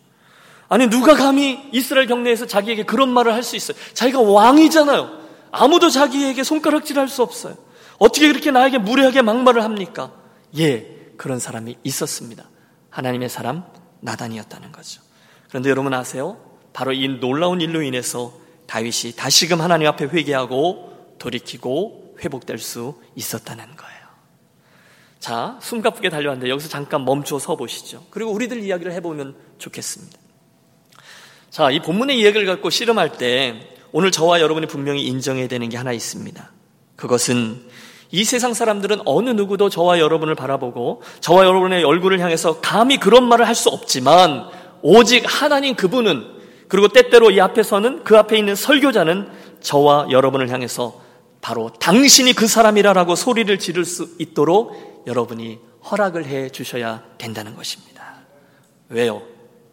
아니 0.70 0.88
누가 0.88 1.16
감히 1.16 1.60
이스라엘 1.72 2.08
경내에서 2.08 2.46
자기에게 2.46 2.84
그런 2.84 3.10
말을 3.10 3.34
할 3.34 3.44
수 3.44 3.56
있어요? 3.56 3.76
자기가 3.94 4.22
왕이잖아요. 4.22 5.20
아무도 5.52 5.90
자기에게 5.90 6.44
손가락질할 6.44 7.10
수 7.10 7.24
없어요. 7.24 7.56
어떻게 8.00 8.28
그렇게 8.28 8.52
나에게 8.52 8.78
무례하게 8.78 9.22
막말을 9.22 9.64
합니까? 9.64 10.14
예, 10.58 11.12
그런 11.18 11.40
사람이 11.40 11.78
있었습니다. 11.84 12.50
하나님의 12.90 13.30
사람 13.30 13.66
나단이었다는 14.00 14.72
거죠. 14.72 15.02
그런데 15.50 15.70
여러분 15.70 15.94
아세요? 15.94 16.40
바로 16.74 16.94
이 16.94 17.08
놀라운 17.20 17.62
일로 17.62 17.82
인해서 17.82 18.34
다윗이 18.68 19.16
다시금 19.16 19.62
하나님 19.62 19.88
앞에 19.88 20.06
회개하고 20.06 21.16
돌이키고 21.20 22.16
회복될 22.24 22.58
수 22.58 23.02
있었다는 23.16 23.76
거예요. 23.76 24.00
자, 25.20 25.60
숨가쁘게 25.62 26.10
달려왔는데 26.10 26.50
여기서 26.50 26.70
잠깐 26.70 27.04
멈춰 27.04 27.40
서 27.40 27.56
보시죠. 27.58 28.06
그리고 28.10 28.32
우리들 28.32 28.64
이야기를 28.64 28.94
해보면 28.94 29.36
좋겠습니다. 29.58 30.18
자, 31.50 31.72
이 31.72 31.82
본문의 31.82 32.20
이야기를 32.20 32.46
갖고 32.46 32.70
씨름할 32.70 33.18
때 33.18 33.76
오늘 33.92 34.12
저와 34.12 34.40
여러분이 34.40 34.68
분명히 34.68 35.06
인정해야 35.06 35.48
되는 35.48 35.68
게 35.68 35.78
하나 35.78 35.92
있습니다. 35.92 36.52
그것은 36.96 37.69
이 38.12 38.24
세상 38.24 38.54
사람들은 38.54 39.02
어느 39.06 39.30
누구도 39.30 39.70
저와 39.70 40.00
여러분을 40.00 40.36
바라보고 40.36 41.02
저와 41.20 41.46
여러분의 41.46 41.84
얼굴을 41.84 42.20
향해서 42.20 42.60
감히 42.60 42.98
그런 42.98 43.28
말을 43.28 43.48
할 43.48 43.56
수 43.56 43.70
없지만 43.70 44.50
오직 44.82 45.24
하나님 45.28 45.76
그분은 45.76 46.26
그리고 46.68 46.88
때때로 46.88 47.32
이 47.32 47.42
앞에서는 47.42 48.04
그 48.04 48.18
앞에 48.18 48.38
있는 48.38 48.56
설교자는 48.56 49.28
저와 49.62 50.08
여러분을 50.12 50.50
향해서 50.50 51.02
바로 51.42 51.70
당신이 51.80 52.34
그 52.34 52.48
사람이라라고 52.48 53.16
소리를 53.16 53.60
지를 53.60 53.86
수 53.86 54.10
있도록 54.20 55.04
여러분이 55.08 55.60
허락을 55.92 56.26
해 56.26 56.50
주셔야 56.50 57.04
된다는 57.18 57.56
것입니다. 57.56 58.20
왜요? 58.90 59.22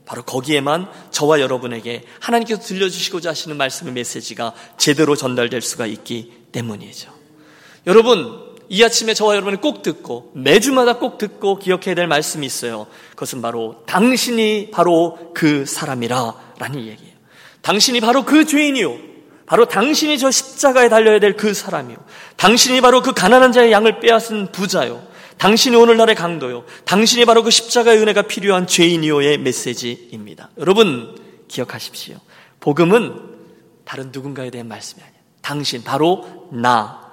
바로 0.04 0.22
거기에만 0.22 0.88
저와 1.10 1.40
여러분에게 1.40 2.04
하나님께서 2.20 2.62
들려주시고자 2.62 3.30
하시는 3.30 3.56
말씀의 3.56 3.92
메시지가 3.92 4.52
제대로 4.78 5.16
전달될 5.16 5.60
수가 5.62 5.86
있기 5.86 6.32
때문이죠. 6.52 7.15
여러분, 7.86 8.46
이 8.68 8.82
아침에 8.82 9.14
저와 9.14 9.34
여러분이 9.36 9.60
꼭 9.60 9.82
듣고 9.82 10.32
매주마다 10.34 10.98
꼭 10.98 11.18
듣고 11.18 11.58
기억해야 11.58 11.94
될 11.94 12.08
말씀이 12.08 12.44
있어요. 12.44 12.86
그것은 13.10 13.40
바로 13.40 13.82
당신이 13.86 14.70
바로 14.72 15.30
그 15.34 15.64
사람이라 15.66 16.34
라는 16.58 16.80
얘기예요. 16.80 17.14
당신이 17.62 18.00
바로 18.00 18.24
그 18.24 18.44
죄인이요. 18.44 18.96
바로 19.46 19.66
당신이 19.66 20.18
저 20.18 20.30
십자가에 20.32 20.88
달려야 20.88 21.20
될 21.20 21.36
그 21.36 21.54
사람이요. 21.54 21.96
당신이 22.36 22.80
바로 22.80 23.02
그 23.02 23.12
가난한 23.12 23.52
자의 23.52 23.70
양을 23.70 24.00
빼앗은 24.00 24.50
부자요. 24.50 25.06
당신이 25.38 25.76
오늘날의 25.76 26.16
강도요. 26.16 26.64
당신이 26.86 27.24
바로 27.24 27.44
그 27.44 27.50
십자가의 27.50 28.00
은혜가 28.00 28.22
필요한 28.22 28.66
죄인이요의 28.66 29.38
메시지입니다. 29.38 30.50
여러분, 30.58 31.16
기억하십시오. 31.46 32.16
복음은 32.58 33.20
다른 33.84 34.10
누군가에 34.12 34.50
대한 34.50 34.66
말씀이 34.66 35.02
아니에요. 35.02 35.20
당신, 35.42 35.84
바로 35.84 36.48
나, 36.50 37.05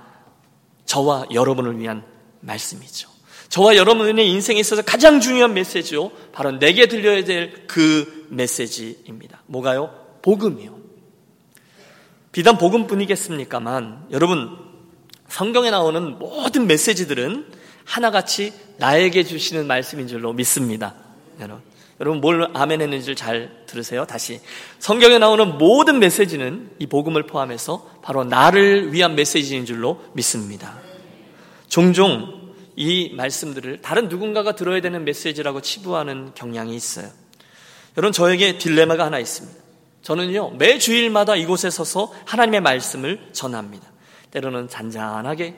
저와 0.85 1.27
여러분을 1.33 1.79
위한 1.79 2.03
말씀이죠. 2.41 3.09
저와 3.49 3.75
여러분의 3.75 4.29
인생에 4.29 4.59
있어서 4.59 4.81
가장 4.81 5.19
중요한 5.19 5.53
메시지요. 5.53 6.11
바로 6.31 6.51
내게 6.51 6.87
들려야 6.87 7.23
될 7.23 7.67
그 7.67 8.27
메시지입니다. 8.29 9.41
뭐가요? 9.47 9.93
복음이요. 10.21 10.77
비단 12.31 12.57
복음뿐이겠습니까만, 12.57 14.07
여러분, 14.11 14.57
성경에 15.27 15.71
나오는 15.71 16.17
모든 16.19 16.67
메시지들은 16.67 17.47
하나같이 17.85 18.53
나에게 18.77 19.23
주시는 19.23 19.67
말씀인 19.67 20.07
줄로 20.07 20.33
믿습니다. 20.33 20.95
여러분. 21.39 21.63
여러분 22.03 22.19
뭘 22.19 22.49
아멘 22.53 22.81
했는지 22.81 23.15
잘 23.15 23.49
들으세요. 23.65 24.03
다시. 24.05 24.41
성경에 24.77 25.19
나오는 25.19 25.57
모든 25.57 25.99
메시지는 25.99 26.71
이 26.77 26.85
복음을 26.85 27.25
포함해서 27.25 27.89
바로 28.01 28.25
나를 28.25 28.91
위한 28.91 29.15
메시지인 29.15 29.65
줄로 29.65 30.03
믿습니다. 30.11 30.79
종종 31.69 32.51
이 32.75 33.13
말씀들을 33.15 33.81
다른 33.81 34.09
누군가가 34.09 34.53
들어야 34.53 34.81
되는 34.81 35.05
메시지라고 35.05 35.61
치부하는 35.61 36.33
경향이 36.35 36.75
있어요. 36.75 37.07
여러분 37.95 38.11
저에게 38.11 38.57
딜레마가 38.57 39.05
하나 39.05 39.17
있습니다. 39.17 39.57
저는요 40.01 40.55
매 40.57 40.79
주일마다 40.79 41.37
이곳에 41.37 41.69
서서 41.69 42.11
하나님의 42.25 42.59
말씀을 42.59 43.29
전합니다. 43.31 43.87
때로는 44.31 44.67
잔잔하게 44.67 45.55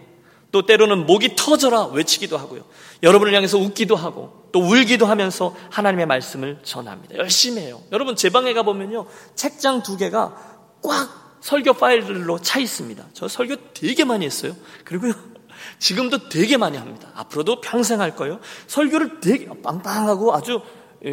또 0.55 0.65
때로는 0.65 1.05
목이 1.05 1.35
터져라 1.35 1.88
외치기도 1.88 2.38
하고요. 2.38 2.63
여러분을 3.03 3.35
향해서 3.35 3.57
웃기도 3.57 3.97
하고 3.97 4.47
또 4.53 4.62
울기도 4.62 5.05
하면서 5.05 5.53
하나님의 5.69 6.05
말씀을 6.05 6.59
전합니다. 6.63 7.17
열심히 7.17 7.63
해요. 7.63 7.81
여러분 7.91 8.15
제 8.15 8.29
방에 8.29 8.53
가보면요. 8.53 9.05
책장 9.35 9.83
두 9.83 9.97
개가 9.97 10.79
꽉 10.81 11.39
설교 11.41 11.74
파일들로 11.74 12.39
차 12.39 12.62
있습니다. 12.62 13.03
저 13.12 13.27
설교 13.27 13.74
되게 13.74 14.05
많이 14.05 14.24
했어요. 14.25 14.55
그리고요. 14.85 15.12
지금도 15.79 16.29
되게 16.29 16.55
많이 16.55 16.77
합니다. 16.77 17.09
앞으로도 17.15 17.59
평생 17.59 18.00
할 18.00 18.15
거예요. 18.15 18.39
설교를 18.67 19.19
되게 19.19 19.50
빵빵하고 19.62 20.33
아주 20.33 20.62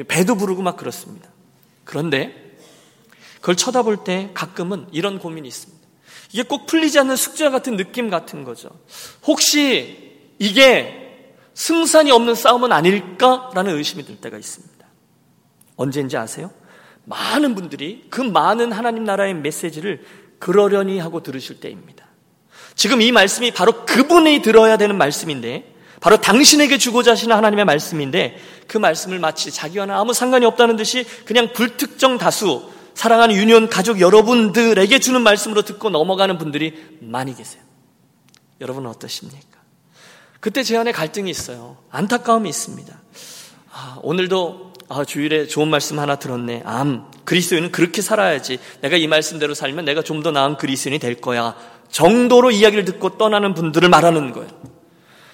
배도 0.07 0.37
부르고 0.37 0.63
막 0.63 0.77
그렇습니다. 0.77 1.29
그런데 1.83 2.57
그걸 3.41 3.57
쳐다볼 3.57 4.05
때 4.05 4.31
가끔은 4.35 4.87
이런 4.93 5.19
고민이 5.19 5.49
있습니다. 5.49 5.82
이게 6.33 6.43
꼭 6.43 6.67
풀리지 6.67 6.99
않는 7.01 7.17
숙제 7.17 7.51
같은 7.51 7.77
느낌 7.77 8.11
같은 8.11 8.45
거죠. 8.45 8.71
혹시 9.27 10.19
이게 10.39 10.99
승산이 11.55 12.11
없는 12.11 12.35
싸움은 12.35 12.73
아닐까라는 12.73 13.77
의심이 13.77 14.05
들 14.05 14.17
때가 14.17 14.39
있습니다. 14.39 14.87
언제인지 15.77 16.17
아세요? 16.17 16.51
많은 17.05 17.55
분들이 17.55 18.07
그 18.09 18.21
많은 18.21 18.73
하나님 18.73 19.05
나라의 19.05 19.35
메시지를 19.35 20.05
그러려니 20.39 20.99
하고 20.99 21.23
들으실 21.23 21.61
때입니다. 21.61 22.07
지금 22.75 23.03
이 23.03 23.13
말씀이 23.13 23.51
바로 23.51 23.85
그분이 23.85 24.41
들어야 24.41 24.77
되는 24.77 24.97
말씀인데, 24.97 25.75
바로 26.01 26.17
당신에게 26.17 26.79
주고자 26.79 27.13
하시는 27.13 27.37
하나님의 27.37 27.65
말씀인데, 27.65 28.39
그 28.67 28.79
말씀을 28.79 29.19
마치 29.19 29.53
자기와는 29.53 29.95
아무 29.95 30.15
상관이 30.15 30.47
없다는 30.47 30.77
듯이 30.77 31.05
그냥 31.25 31.53
불특정 31.53 32.19
다수, 32.19 32.72
사랑하는 32.95 33.35
유년 33.35 33.69
가족 33.69 34.01
여러분들에게 34.01 34.99
주는 34.99 35.21
말씀으로 35.23 35.63
듣고 35.63 35.91
넘어가는 35.91 36.39
분들이 36.39 36.97
많이 37.01 37.35
계세요. 37.35 37.63
여러분은 38.61 38.89
어떠십니까? 38.91 39.59
그때 40.41 40.63
제 40.63 40.77
안에 40.77 40.93
갈등이 40.93 41.31
있어요. 41.31 41.77
안타까움이 41.91 42.49
있습니다. 42.49 42.95
아, 43.73 43.99
오늘도 44.03 44.73
아, 44.89 45.05
주일에 45.05 45.47
좋은 45.47 45.69
말씀 45.69 45.99
하나 45.99 46.17
들었네. 46.17 46.63
암, 46.67 47.11
그리스도인은 47.25 47.73
그렇게 47.73 48.03
살아야지. 48.03 48.59
내가 48.83 48.97
이 48.97 49.07
말씀대로 49.07 49.55
살면 49.55 49.85
내가 49.85 50.03
좀 50.03 50.23
더 50.23 50.31
나은 50.31 50.57
그리스도인이 50.59 50.99
될 50.99 51.21
거야. 51.21 51.57
정도로 51.91 52.51
이야기를 52.51 52.85
듣고 52.85 53.17
떠나는 53.19 53.55
분들을 53.55 53.89
말하는 53.89 54.33
거예요. 54.33 54.49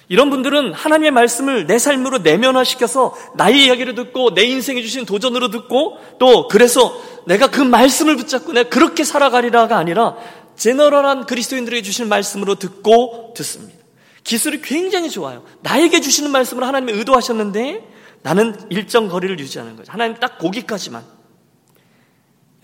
이런 0.09 0.31
분들은 0.31 0.73
하나님의 0.73 1.11
말씀을 1.11 1.67
내 1.67 1.77
삶으로 1.77 2.17
내면화시켜서 2.17 3.15
나의 3.35 3.65
이야기를 3.65 3.93
듣고 3.93 4.33
내 4.33 4.43
인생에 4.43 4.81
주신 4.81 5.05
도전으로 5.05 5.51
듣고 5.51 5.99
또 6.17 6.47
그래서 6.47 6.99
내가 7.27 7.47
그 7.47 7.61
말씀을 7.61 8.17
붙잡고 8.17 8.53
내가 8.53 8.69
그렇게 8.69 9.03
살아가리라가 9.03 9.77
아니라 9.77 10.17
제너럴한 10.55 11.27
그리스도인들에게 11.27 11.83
주신 11.83 12.09
말씀으로 12.09 12.55
듣고 12.55 13.35
듣습니다. 13.37 13.77
기술이 14.23 14.61
굉장히 14.63 15.11
좋아요. 15.11 15.43
나에게 15.61 16.01
주시는 16.01 16.31
말씀을 16.31 16.63
하나님이 16.63 16.93
의도하셨는데 16.93 17.87
나는 18.23 18.55
일정 18.71 19.09
거리를 19.09 19.39
유지하는 19.39 19.75
거죠. 19.75 19.91
하나님 19.91 20.17
딱 20.17 20.39
거기까지만. 20.39 21.03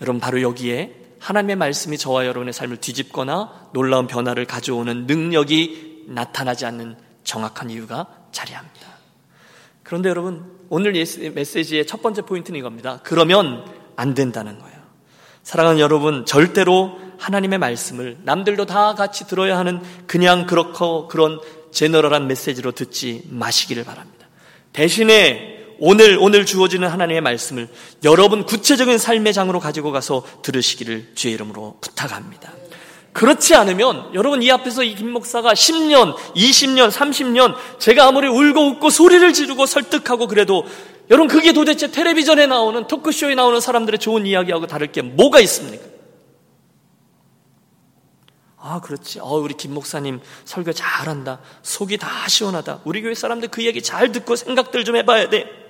여러분 0.00 0.20
바로 0.20 0.42
여기에 0.42 0.94
하나님의 1.20 1.56
말씀이 1.56 1.96
저와 1.96 2.26
여러분의 2.26 2.52
삶을 2.52 2.78
뒤집거나 2.78 3.70
놀라운 3.72 4.08
변화를 4.08 4.46
가져오는 4.46 5.06
능력이 5.06 6.06
나타나지 6.08 6.66
않는 6.66 7.05
정확한 7.26 7.68
이유가 7.68 8.06
자리합니다. 8.32 8.86
그런데 9.82 10.08
여러분, 10.08 10.50
오늘 10.70 10.92
메시지의 10.92 11.86
첫 11.86 12.00
번째 12.00 12.22
포인트는 12.22 12.58
이겁니다. 12.58 13.00
그러면 13.02 13.66
안 13.96 14.14
된다는 14.14 14.58
거예요. 14.58 14.76
사랑하는 15.42 15.78
여러분, 15.78 16.24
절대로 16.24 16.98
하나님의 17.18 17.58
말씀을 17.58 18.18
남들도 18.22 18.66
다 18.66 18.94
같이 18.94 19.26
들어야 19.26 19.58
하는 19.58 19.80
그냥 20.06 20.46
그렇고 20.46 21.08
그런 21.08 21.40
제너럴한 21.72 22.26
메시지로 22.26 22.72
듣지 22.72 23.22
마시기를 23.28 23.84
바랍니다. 23.84 24.26
대신에 24.72 25.56
오늘 25.78 26.18
오늘 26.20 26.46
주어지는 26.46 26.88
하나님의 26.88 27.20
말씀을 27.20 27.68
여러분 28.04 28.44
구체적인 28.44 28.98
삶의 28.98 29.32
장으로 29.32 29.60
가지고 29.60 29.92
가서 29.92 30.24
들으시기를 30.42 31.12
주의 31.14 31.34
이름으로 31.34 31.78
부탁합니다. 31.80 32.52
그렇지 33.16 33.54
않으면 33.54 34.10
여러분 34.12 34.42
이 34.42 34.50
앞에서 34.50 34.82
이 34.82 34.94
김 34.94 35.10
목사가 35.10 35.54
10년, 35.54 36.14
20년, 36.34 36.90
30년 36.90 37.56
제가 37.78 38.06
아무리 38.06 38.28
울고 38.28 38.72
웃고 38.72 38.90
소리를 38.90 39.32
지르고 39.32 39.64
설득하고 39.64 40.26
그래도 40.26 40.66
여러분 41.08 41.26
그게 41.28 41.52
도대체 41.54 41.90
텔레비전에 41.90 42.46
나오는 42.46 42.86
토크쇼에 42.86 43.34
나오는 43.34 43.58
사람들의 43.58 44.00
좋은 44.00 44.26
이야기하고 44.26 44.66
다를 44.66 44.92
게 44.92 45.00
뭐가 45.00 45.40
있습니까? 45.40 45.82
아, 48.58 48.80
그렇지. 48.80 49.20
어, 49.20 49.36
우리 49.36 49.54
김 49.54 49.72
목사님 49.72 50.20
설교 50.44 50.72
잘한다. 50.72 51.40
속이 51.62 51.96
다 51.98 52.28
시원하다. 52.28 52.80
우리 52.84 53.00
교회 53.00 53.14
사람들 53.14 53.48
그 53.48 53.64
얘기 53.64 53.80
잘 53.80 54.12
듣고 54.12 54.36
생각들 54.36 54.84
좀 54.84 54.96
해봐야 54.96 55.30
돼. 55.30 55.65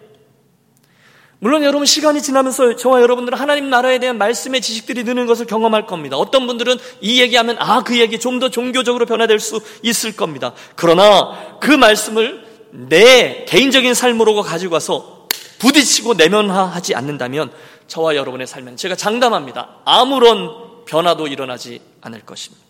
물론 1.38 1.62
여러분 1.64 1.84
시간이 1.86 2.22
지나면서 2.22 2.76
저와 2.76 3.02
여러분들은 3.02 3.38
하나님 3.38 3.68
나라에 3.68 3.98
대한 3.98 4.16
말씀의 4.16 4.62
지식들이 4.62 5.04
느는 5.04 5.26
것을 5.26 5.46
경험할 5.46 5.86
겁니다. 5.86 6.16
어떤 6.16 6.46
분들은 6.46 6.78
이 7.00 7.20
얘기하면 7.20 7.56
아 7.58 7.82
그 7.82 7.98
얘기 7.98 8.18
좀 8.18 8.40
더 8.40 8.48
종교적으로 8.50 9.06
변화될 9.06 9.38
수 9.38 9.60
있을 9.82 10.16
겁니다. 10.16 10.52
그러나 10.76 11.58
그 11.60 11.70
말씀을 11.70 12.44
내 12.70 13.44
개인적인 13.48 13.94
삶으로 13.94 14.42
가지고 14.42 14.74
와서 14.74 15.26
부딪히고 15.58 16.14
내면화하지 16.14 16.94
않는다면 16.94 17.52
저와 17.86 18.16
여러분의 18.16 18.46
삶은 18.46 18.76
제가 18.76 18.96
장담합니다. 18.96 19.80
아무런 19.84 20.84
변화도 20.86 21.28
일어나지 21.28 21.80
않을 22.00 22.20
것입니다. 22.22 22.64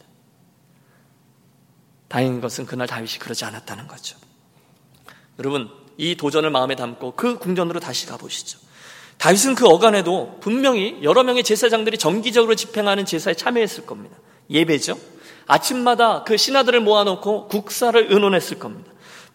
다행인 2.09 2.41
것은 2.41 2.67
그날 2.67 2.87
다윗이 2.87 3.19
그러지 3.19 3.45
않았다는 3.45 3.89
거죠. 3.89 4.17
여러분 5.39 5.69
이 5.97 6.17
도전을 6.17 6.51
마음에 6.51 6.77
담고 6.77 7.13
그 7.17 7.39
궁전으로 7.39 7.81
다시 7.81 8.07
가보시죠. 8.07 8.59
다윗은 9.19 9.55
그 9.55 9.67
어간에도 9.67 10.39
분명히 10.41 10.99
여러 11.03 11.23
명의 11.23 11.43
제사장들이 11.43 11.99
정기적으로 11.99 12.55
집행하는 12.55 13.07
제사에 13.07 13.35
참여했을 13.35 13.87
겁니다. 13.87 14.17
예배죠. 14.51 14.99
아침마다 15.47 16.25
그 16.25 16.37
신하들을 16.37 16.81
모아놓고 16.81 17.49
국사를 17.49 18.07
의논했을 18.11 18.59
겁니다. 18.59 18.91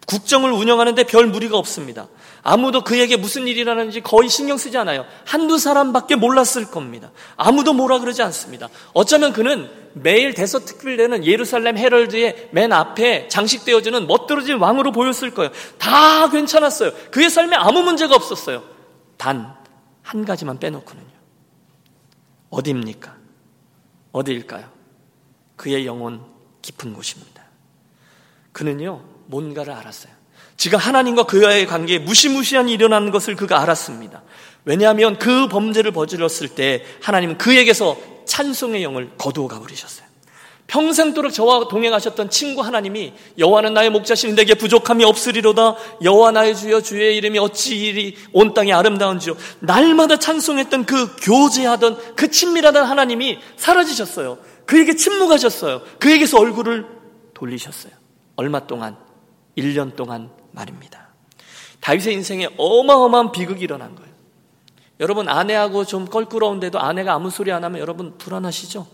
국정을 0.07 0.51
운영하는데 0.51 1.03
별 1.03 1.27
무리가 1.27 1.57
없습니다. 1.57 2.07
아무도 2.43 2.83
그에게 2.83 3.17
무슨 3.17 3.47
일이 3.47 3.61
일어나는지 3.61 4.01
거의 4.01 4.29
신경 4.29 4.57
쓰지 4.57 4.77
않아요. 4.77 5.05
한두 5.25 5.57
사람밖에 5.57 6.15
몰랐을 6.15 6.71
겁니다. 6.71 7.11
아무도 7.37 7.73
뭐라 7.73 7.99
그러지 7.99 8.21
않습니다. 8.23 8.67
어쩌면 8.93 9.31
그는 9.31 9.69
매일 9.93 10.33
대서특필되는 10.33 11.25
예루살렘 11.25 11.77
헤럴드의 11.77 12.49
맨 12.51 12.73
앞에 12.73 13.27
장식되어지는 13.27 14.07
멋들어진 14.07 14.57
왕으로 14.57 14.91
보였을 14.91 15.33
거예요. 15.33 15.51
다 15.77 16.29
괜찮았어요. 16.29 16.91
그의 17.11 17.29
삶에 17.29 17.55
아무 17.55 17.83
문제가 17.83 18.15
없었어요. 18.15 18.63
단 19.17 19.61
한 20.03 20.25
가지만 20.25 20.59
빼놓고는요. 20.59 21.07
어디입니까? 22.49 23.15
어디일까요? 24.11 24.69
그의 25.55 25.85
영혼 25.85 26.25
깊은 26.61 26.93
곳입니다. 26.93 27.43
그는요, 28.51 29.03
뭔가를 29.31 29.73
알았어요. 29.73 30.13
지금 30.57 30.77
하나님과 30.77 31.23
그와의 31.23 31.65
관계에 31.65 31.97
무시무시한 31.97 32.67
일이 32.67 32.75
일어나는 32.75 33.09
것을 33.09 33.35
그가 33.35 33.61
알았습니다. 33.61 34.21
왜냐하면 34.65 35.17
그 35.17 35.47
범죄를 35.47 35.91
저질렀을 35.91 36.49
때 36.49 36.85
하나님은 37.01 37.39
그에게서 37.39 37.97
찬송의 38.25 38.83
영을 38.83 39.09
거두어 39.17 39.47
가버리셨어요. 39.47 40.11
평생도록 40.67 41.33
저와 41.33 41.67
동행하셨던 41.67 42.29
친구 42.29 42.61
하나님이 42.61 43.13
여호와는 43.37 43.73
나의 43.73 43.89
목자신 43.89 44.35
내게 44.35 44.53
부족함이 44.53 45.03
없으리로다 45.03 45.75
여호와 46.01 46.31
나의 46.31 46.55
주여 46.55 46.81
주의 46.81 47.17
이름이 47.17 47.39
어찌 47.39 47.77
이리 47.77 48.15
온 48.31 48.53
땅에 48.53 48.71
아름다운지요 48.71 49.35
날마다 49.59 50.17
찬송했던 50.17 50.85
그 50.85 51.13
교제하던 51.17 52.15
그 52.15 52.31
친밀하던 52.31 52.85
하나님이 52.85 53.39
사라지셨어요 53.57 54.37
그에게 54.65 54.95
침묵하셨어요 54.95 55.81
그에게서 55.99 56.39
얼굴을 56.39 56.85
돌리셨어요 57.33 57.91
얼마 58.37 58.65
동안 58.65 58.95
1년 59.57 59.95
동안 59.95 60.29
말입니다. 60.51 61.09
다윗의 61.79 62.13
인생에 62.13 62.49
어마어마한 62.57 63.31
비극이 63.31 63.63
일어난 63.63 63.95
거예요. 63.95 64.11
여러분 64.99 65.27
아내하고 65.27 65.85
좀 65.85 66.05
껄끄러운데도 66.05 66.79
아내가 66.79 67.13
아무 67.13 67.31
소리 67.31 67.51
안 67.51 67.63
하면 67.63 67.81
여러분 67.81 68.17
불안하시죠? 68.17 68.87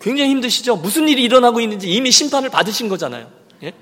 굉장히 0.00 0.30
힘드시죠? 0.30 0.76
무슨 0.76 1.08
일이 1.08 1.22
일어나고 1.22 1.60
있는지 1.60 1.88
이미 1.88 2.10
심판을 2.10 2.50
받으신 2.50 2.88
거잖아요. 2.88 3.30
예? 3.62 3.72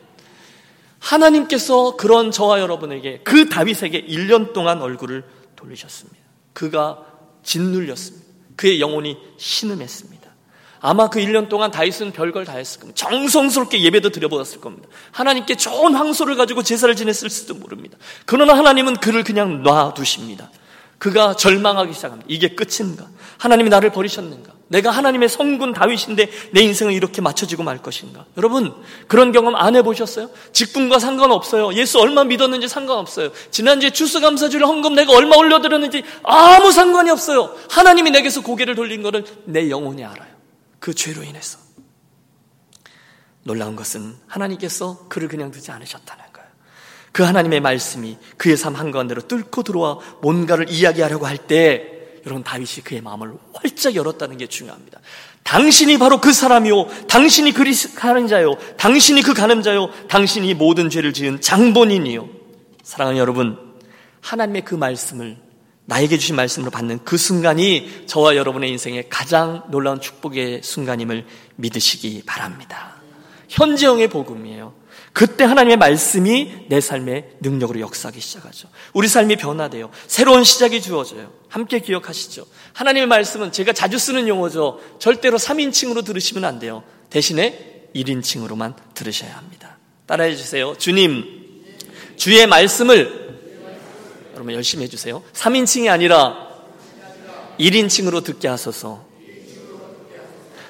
하나님께서 0.99 1.97
그런 1.97 2.31
저와 2.31 2.61
여러분에게 2.61 3.21
그 3.25 3.49
다윗에게 3.49 4.05
1년 4.07 4.53
동안 4.53 4.83
얼굴을 4.83 5.25
돌리셨습니다. 5.57 6.19
그가 6.53 7.07
짓눌렸습니다. 7.43 8.27
그의 8.57 8.83
영혼이 8.83 9.17
신음했습니다. 9.39 10.20
아마 10.81 11.11
그 11.11 11.21
1년 11.21 11.49
동안 11.49 11.71
다윗은 11.71 12.13
별걸 12.13 12.45
다 12.45 12.55
했을 12.55 12.81
겁니다. 12.81 12.97
정성스럽게 12.97 13.83
예배도 13.83 14.11
드려보았을 14.11 14.61
겁니다. 14.61 14.89
하나님께 15.13 15.57
좋은 15.57 15.95
황소를 15.95 16.37
가지고 16.37 16.63
제사를 16.63 16.95
지냈을지도 16.95 17.55
모릅니다. 17.55 17.99
그러나 18.25 18.57
하나님은 18.57 18.97
그를 18.97 19.23
그냥 19.23 19.63
놔두십니다. 19.63 20.51
그가 20.99 21.35
절망하기 21.35 21.93
시작합니다. 21.95 22.27
이게 22.29 22.55
끝인가? 22.55 23.07
하나님이 23.39 23.71
나를 23.71 23.91
버리셨는가? 23.91 24.53
내가 24.69 24.91
하나님의 24.91 25.29
성군 25.29 25.73
다윗인데 25.73 26.31
내 26.53 26.61
인생을 26.61 26.93
이렇게 26.93 27.21
맞춰지고 27.21 27.63
말 27.63 27.79
것인가? 27.79 28.25
여러분, 28.37 28.73
그런 29.09 29.33
경험 29.33 29.57
안 29.57 29.75
해보셨어요? 29.77 30.31
직분과 30.53 30.99
상관없어요. 30.99 31.75
예수 31.75 31.99
얼마 31.99 32.23
믿었는지 32.25 32.69
상관없어요. 32.69 33.31
지난주에 33.51 33.91
추수감사주를 33.91 34.67
헌금 34.67 34.95
내가 34.95 35.13
얼마 35.13 35.37
올려드렸는지 35.37 36.05
아무 36.23 36.71
상관이 36.71 37.11
없어요. 37.11 37.55
하나님이 37.71 38.11
내게서 38.13 38.43
고개를 38.43 38.75
돌린 38.75 39.03
거를 39.03 39.25
내 39.45 39.69
영혼이 39.71 40.05
알아요. 40.05 40.40
그 40.81 40.95
죄로 40.95 41.23
인해서. 41.23 41.59
놀라운 43.45 43.77
것은 43.77 44.17
하나님께서 44.27 45.07
그를 45.09 45.29
그냥 45.29 45.51
두지 45.51 45.71
않으셨다는 45.71 46.25
거예요. 46.33 46.49
그 47.13 47.23
하나님의 47.23 47.61
말씀이 47.61 48.19
그의 48.37 48.57
삶 48.57 48.75
한가운데로 48.75 49.23
뚫고 49.29 49.63
들어와 49.63 49.99
뭔가를 50.21 50.69
이야기하려고 50.69 51.27
할 51.27 51.39
때 51.47 52.01
여러분 52.27 52.45
다윗이 52.45 52.85
그의 52.85 53.01
마음을 53.01 53.33
활짝 53.55 53.95
열었다는 53.95 54.37
게 54.37 54.47
중요합니다. 54.47 55.01
당신이 55.43 55.99
바로 55.99 56.21
그 56.21 56.33
사람이요, 56.33 57.07
당신이 57.07 57.53
그리스하는 57.53 58.29
자요, 58.29 58.57
당신이 58.77 59.23
그 59.23 59.33
가늠 59.33 59.63
자요, 59.63 59.91
당신이 60.09 60.55
모든 60.55 60.91
죄를 60.91 61.13
지은 61.13 61.41
장본인이요. 61.41 62.29
사랑하는 62.83 63.19
여러분, 63.19 63.59
하나님의 64.21 64.65
그 64.65 64.75
말씀을 64.75 65.39
나에게 65.91 66.19
주신 66.19 66.37
말씀으로 66.37 66.71
받는 66.71 67.01
그 67.05 67.17
순간이 67.17 68.05
저와 68.07 68.37
여러분의 68.37 68.71
인생의 68.71 69.09
가장 69.09 69.65
놀라운 69.73 70.01
축복의 70.01 70.61
순간임을 70.63 71.27
믿으시기 71.57 72.23
바랍니다. 72.25 72.95
현재형의 73.49 74.07
복음이에요. 74.07 74.73
그때 75.13 75.43
하나님의 75.43 75.79
말씀이 75.79 76.67
내 76.69 76.81
삶의 76.81 77.39
능력으로 77.41 77.81
역사하기 77.81 78.21
시작하죠. 78.21 78.69
우리 78.93 79.09
삶이 79.09 79.35
변화돼요. 79.35 79.91
새로운 80.07 80.45
시작이 80.45 80.81
주어져요. 80.81 81.33
함께 81.49 81.81
기억하시죠. 81.81 82.47
하나님의 82.73 83.09
말씀은 83.09 83.51
제가 83.51 83.73
자주 83.73 83.99
쓰는 83.99 84.29
용어죠. 84.29 84.79
절대로 85.01 85.39
3인칭으로 85.39 86.05
들으시면 86.05 86.45
안 86.45 86.61
돼요. 86.61 86.85
대신에 87.11 87.89
1인칭으로만 87.97 88.75
들으셔야 88.95 89.37
합니다. 89.37 89.77
따라해 90.07 90.37
주세요. 90.37 90.77
주님, 90.79 91.25
주의 92.15 92.47
말씀을 92.47 93.20
여러분 94.41 94.55
열심히 94.55 94.85
해주세요. 94.85 95.23
3인칭이 95.35 95.91
아니라 95.91 96.49
1인칭으로 97.59 98.25
듣게 98.25 98.49
하소서. 98.49 99.05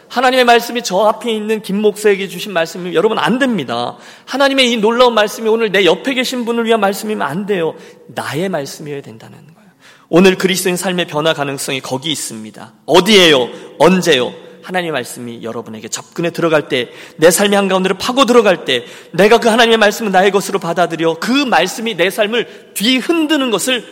하나님의 0.09 0.44
말씀이 0.44 0.83
저 0.83 1.06
앞에 1.06 1.33
있는 1.33 1.62
김 1.62 1.80
목사에게 1.80 2.26
주신 2.26 2.52
말씀이 2.52 2.96
여러분 2.96 3.20
안 3.20 3.38
됩니다. 3.38 3.96
하나님의 4.24 4.72
이 4.72 4.76
놀라운 4.78 5.14
말씀이 5.14 5.48
오늘 5.48 5.70
내 5.70 5.85
옆에 5.85 6.14
계신 6.14 6.44
분을 6.44 6.64
위한 6.64 6.80
말씀이면 6.80 7.24
안 7.24 7.46
돼요. 7.46 7.76
나의 8.09 8.48
말씀이어야 8.48 9.02
된다는 9.02 9.38
거예요. 9.38 9.70
오늘 10.09 10.37
그리스도인 10.37 10.76
삶의 10.76 11.06
변화 11.06 11.33
가능성이 11.33 11.80
거기 11.80 12.11
있습니다. 12.11 12.72
어디에요? 12.87 13.50
언제요? 13.78 14.35
하나님의 14.62 14.92
말씀이 14.92 15.42
여러분에게 15.42 15.88
접근해 15.88 16.30
들어갈 16.30 16.68
때, 16.68 16.90
내 17.16 17.30
삶의 17.30 17.56
한가운데로 17.56 17.98
파고 17.98 18.24
들어갈 18.24 18.64
때, 18.64 18.84
내가 19.12 19.38
그 19.38 19.48
하나님의 19.48 19.78
말씀을 19.78 20.12
나의 20.12 20.30
것으로 20.30 20.58
받아들여 20.58 21.18
그 21.20 21.30
말씀이 21.30 21.94
내 21.96 22.10
삶을 22.10 22.72
뒤흔드는 22.74 23.50
것을 23.50 23.84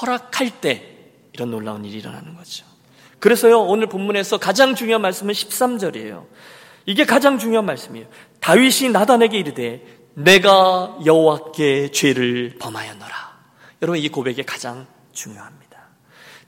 허락할 0.00 0.60
때, 0.60 0.82
이런 1.32 1.50
놀라운 1.50 1.84
일이 1.84 1.98
일어나는 1.98 2.34
거죠. 2.36 2.64
그래서요, 3.18 3.60
오늘 3.62 3.86
본문에서 3.88 4.38
가장 4.38 4.74
중요한 4.74 5.02
말씀은 5.02 5.32
13절이에요. 5.32 6.26
이게 6.86 7.04
가장 7.04 7.38
중요한 7.38 7.64
말씀이에요. 7.64 8.06
다윗이 8.40 8.90
나단에게 8.92 9.38
이르되 9.38 9.82
내가 10.14 10.96
여호와께 11.04 11.90
죄를 11.90 12.56
범하였노라. 12.60 13.34
여러분 13.82 14.00
이 14.00 14.08
고백이 14.08 14.42
가장 14.44 14.86
중요합니다. 15.12 15.64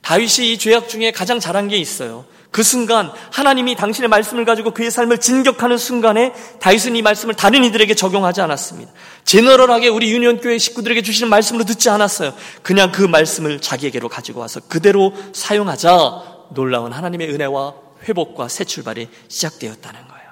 다윗이 0.01 0.53
이 0.53 0.57
죄악 0.57 0.87
중에 0.87 1.11
가장 1.11 1.39
잘한 1.39 1.67
게 1.67 1.77
있어요. 1.77 2.25
그 2.51 2.63
순간 2.63 3.11
하나님이 3.31 3.75
당신의 3.75 4.09
말씀을 4.09 4.45
가지고 4.45 4.71
그의 4.71 4.89
삶을 4.89 5.19
진격하는 5.19 5.77
순간에 5.77 6.33
다윗은 6.59 6.95
이 6.95 7.01
말씀을 7.01 7.35
다른 7.35 7.63
이들에게 7.63 7.93
적용하지 7.93 8.41
않았습니다. 8.41 8.91
제너럴하게 9.25 9.89
우리 9.89 10.11
유니온 10.11 10.39
교회 10.39 10.57
식구들에게 10.57 11.01
주시는 11.01 11.29
말씀으로 11.29 11.65
듣지 11.65 11.89
않았어요. 11.89 12.33
그냥 12.63 12.91
그 12.91 13.03
말씀을 13.03 13.59
자기에게로 13.59 14.09
가지고 14.09 14.39
와서 14.39 14.59
그대로 14.67 15.13
사용하자 15.33 16.47
놀라운 16.55 16.93
하나님의 16.93 17.29
은혜와 17.33 17.73
회복과 18.07 18.47
새 18.47 18.63
출발이 18.63 19.09
시작되었다는 19.27 20.07
거예요. 20.07 20.27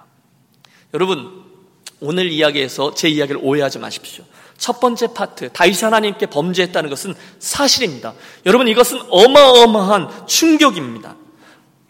여러분, 0.93 1.43
오늘 1.99 2.31
이야기에서 2.31 2.93
제 2.93 3.09
이야기를 3.09 3.41
오해하지 3.43 3.79
마십시오. 3.79 4.23
첫 4.57 4.79
번째 4.79 5.07
파트, 5.13 5.51
다윗이 5.51 5.79
하나님께 5.81 6.27
범죄했다는 6.27 6.89
것은 6.89 7.13
사실입니다. 7.39 8.13
여러분, 8.45 8.67
이것은 8.67 9.01
어마어마한 9.09 10.27
충격입니다. 10.27 11.15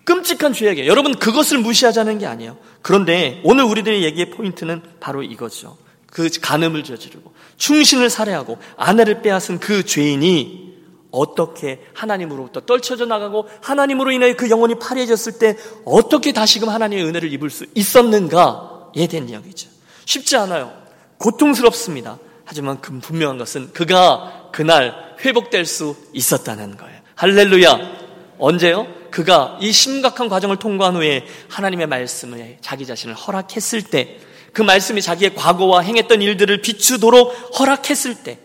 끔찍한 0.05 0.53
죄악이에요. 0.53 0.89
여러분, 0.89 1.15
그것을 1.15 1.57
무시하자는 1.57 2.19
게 2.19 2.25
아니에요. 2.25 2.57
그런데 2.81 3.41
오늘 3.43 3.63
우리들의 3.65 4.03
얘기의 4.03 4.29
포인트는 4.29 4.81
바로 4.99 5.23
이거죠. 5.23 5.77
그 6.05 6.29
간음을 6.41 6.83
저지르고, 6.83 7.33
충신을 7.57 8.09
살해하고, 8.09 8.57
아내를 8.77 9.21
빼앗은 9.21 9.59
그 9.59 9.83
죄인이 9.83 10.75
어떻게 11.11 11.81
하나님으로부터 11.93 12.61
떨쳐져 12.61 13.05
나가고 13.05 13.47
하나님으로 13.61 14.11
인해 14.11 14.33
그 14.35 14.49
영혼이 14.49 14.75
파리해졌을 14.79 15.39
때 15.39 15.57
어떻게 15.85 16.33
다시금 16.33 16.69
하나님의 16.69 17.05
은혜를 17.05 17.31
입을 17.33 17.49
수 17.49 17.65
있었는가에 17.73 19.07
대한 19.09 19.29
이야기죠. 19.29 19.69
쉽지 20.05 20.35
않아요. 20.35 20.73
고통스럽습니다. 21.17 22.19
하지만 22.43 22.81
그 22.81 22.99
분명한 22.99 23.37
것은 23.37 23.71
그가 23.71 24.49
그날 24.51 25.15
회복될 25.23 25.65
수 25.65 25.95
있었다는 26.13 26.77
거예요. 26.77 26.99
할렐루야. 27.15 28.04
언제요? 28.37 28.87
그가 29.11 29.57
이 29.61 29.71
심각한 29.71 30.29
과정을 30.29 30.57
통과한 30.57 30.95
후에 30.95 31.25
하나님의 31.49 31.87
말씀을 31.87 32.57
자기 32.61 32.85
자신을 32.85 33.15
허락했을 33.15 33.83
때, 33.83 34.19
그 34.53 34.61
말씀이 34.61 35.01
자기의 35.01 35.35
과거와 35.35 35.81
행했던 35.81 36.21
일들을 36.21 36.61
비추도록 36.61 37.59
허락했을 37.59 38.23
때, 38.23 38.39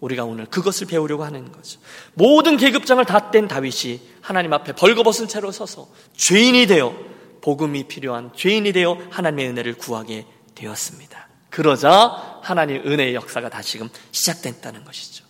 우리가 0.00 0.24
오늘 0.24 0.46
그것을 0.46 0.88
배우려고 0.88 1.24
하는 1.24 1.52
거죠. 1.52 1.78
모든 2.14 2.56
계급장을 2.56 3.04
다 3.04 3.30
뗀 3.30 3.46
다윗이 3.46 4.00
하나님 4.20 4.52
앞에 4.52 4.72
벌거벗은 4.72 5.28
채로 5.28 5.52
서서 5.52 5.88
죄인이 6.16 6.66
되어 6.66 6.94
복음이 7.40 7.84
필요한 7.84 8.30
죄인이 8.34 8.72
되어 8.72 8.98
하나님의 9.10 9.48
은혜를 9.48 9.74
구하게 9.74 10.26
되었습니다. 10.54 11.28
그러자 11.50 12.40
하나님 12.42 12.82
은혜의 12.84 13.14
역사가 13.14 13.48
다시금 13.48 13.90
시작됐다는 14.10 14.84
것이죠. 14.84 15.24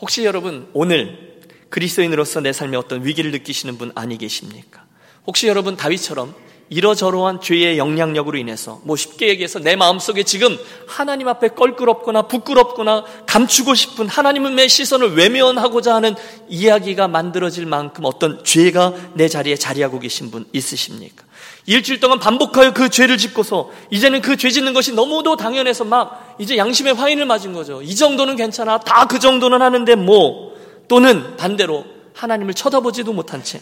혹시 0.00 0.24
여러분 0.24 0.68
오늘 0.72 1.31
그리스도인으로서 1.72 2.40
내 2.40 2.52
삶에 2.52 2.76
어떤 2.76 3.04
위기를 3.04 3.30
느끼시는 3.32 3.78
분 3.78 3.92
아니 3.94 4.18
계십니까? 4.18 4.84
혹시 5.26 5.48
여러분 5.48 5.74
다윗처럼 5.74 6.34
이러저러한 6.68 7.40
죄의 7.40 7.78
영향력으로 7.78 8.36
인해서 8.36 8.80
뭐 8.84 8.94
쉽게 8.94 9.28
얘기해서 9.28 9.58
내 9.58 9.74
마음속에 9.74 10.22
지금 10.22 10.58
하나님 10.86 11.28
앞에 11.28 11.48
껄끄럽거나 11.48 12.22
부끄럽거나 12.22 13.04
감추고 13.26 13.74
싶은 13.74 14.06
하나님의 14.08 14.68
시선을 14.68 15.14
외면하고자 15.16 15.94
하는 15.94 16.14
이야기가 16.48 17.08
만들어질 17.08 17.64
만큼 17.64 18.04
어떤 18.04 18.44
죄가 18.44 18.92
내 19.14 19.28
자리에 19.28 19.56
자리하고 19.56 19.98
계신 19.98 20.30
분 20.30 20.44
있으십니까? 20.52 21.24
일주일 21.66 22.00
동안 22.00 22.18
반복하여 22.18 22.72
그 22.74 22.90
죄를 22.90 23.16
짓고서 23.16 23.70
이제는 23.90 24.20
그 24.20 24.36
죄 24.36 24.50
짓는 24.50 24.74
것이 24.74 24.92
너무도 24.92 25.36
당연해서 25.36 25.84
막 25.84 26.36
이제 26.38 26.56
양심의 26.58 26.94
화인을 26.94 27.24
맞은 27.26 27.52
거죠. 27.54 27.80
이 27.80 27.94
정도는 27.94 28.36
괜찮아. 28.36 28.78
다 28.80 29.06
그 29.06 29.18
정도는 29.18 29.62
하는데 29.62 29.94
뭐 29.94 30.52
또는 30.88 31.36
반대로 31.36 31.84
하나님을 32.14 32.54
쳐다보지도 32.54 33.12
못한 33.12 33.42
채 33.42 33.60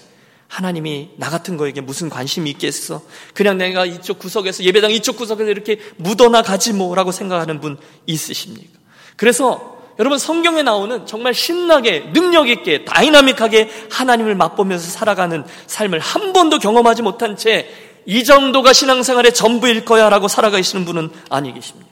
하나님이 0.48 1.10
나 1.16 1.30
같은 1.30 1.56
거에게 1.56 1.80
무슨 1.80 2.10
관심이 2.10 2.50
있겠어? 2.50 3.02
그냥 3.34 3.56
내가 3.58 3.86
이쪽 3.86 4.18
구석에서 4.18 4.64
예배당 4.64 4.90
이쪽 4.90 5.16
구석에서 5.16 5.50
이렇게 5.50 5.78
묻어나 5.96 6.42
가지 6.42 6.72
뭐라고 6.72 7.12
생각하는 7.12 7.60
분 7.60 7.78
있으십니까? 8.06 8.78
그래서 9.16 9.78
여러분 9.98 10.18
성경에 10.18 10.62
나오는 10.62 11.06
정말 11.06 11.34
신나게 11.34 12.12
능력 12.12 12.48
있게 12.48 12.84
다이나믹하게 12.84 13.70
하나님을 13.90 14.34
맛보면서 14.34 14.90
살아가는 14.90 15.44
삶을 15.66 16.00
한 16.00 16.32
번도 16.32 16.58
경험하지 16.58 17.02
못한 17.02 17.36
채 17.36 17.90
이 18.06 18.24
정도가 18.24 18.72
신앙생활의 18.72 19.34
전부일 19.34 19.84
거야라고 19.84 20.28
살아가시는 20.28 20.84
분은 20.84 21.10
아니 21.28 21.52
계십니까? 21.52 21.88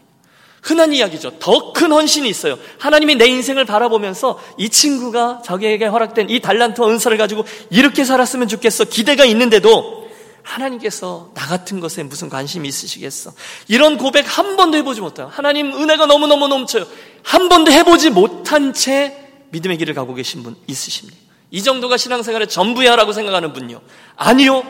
흔한 0.62 0.92
이야기죠. 0.92 1.38
더 1.38 1.72
큰 1.72 1.92
헌신이 1.92 2.28
있어요. 2.28 2.58
하나님이 2.78 3.14
내 3.14 3.26
인생을 3.26 3.64
바라보면서 3.64 4.40
이 4.56 4.68
친구가 4.68 5.42
자기에게 5.44 5.86
허락된 5.86 6.28
이 6.30 6.40
달란트와 6.40 6.88
은사를 6.88 7.16
가지고 7.16 7.44
이렇게 7.70 8.04
살았으면 8.04 8.48
좋겠어. 8.48 8.84
기대가 8.84 9.24
있는데도 9.26 10.08
하나님께서 10.42 11.30
나 11.34 11.46
같은 11.46 11.78
것에 11.78 12.02
무슨 12.02 12.28
관심이 12.28 12.66
있으시겠어? 12.68 13.32
이런 13.68 13.98
고백 13.98 14.24
한 14.26 14.56
번도 14.56 14.78
해보지 14.78 15.00
못해요. 15.00 15.30
하나님 15.30 15.72
은혜가 15.72 16.06
너무너무 16.06 16.48
넘쳐요. 16.48 16.86
한 17.22 17.48
번도 17.48 17.70
해보지 17.70 18.10
못한 18.10 18.72
채 18.72 19.14
믿음의 19.50 19.78
길을 19.78 19.94
가고 19.94 20.14
계신 20.14 20.42
분 20.42 20.56
있으십니까? 20.66 21.16
이 21.50 21.62
정도가 21.62 21.96
신앙생활의 21.96 22.48
전부야라고 22.48 23.12
생각하는 23.12 23.52
분요. 23.52 23.80
아니요. 24.16 24.64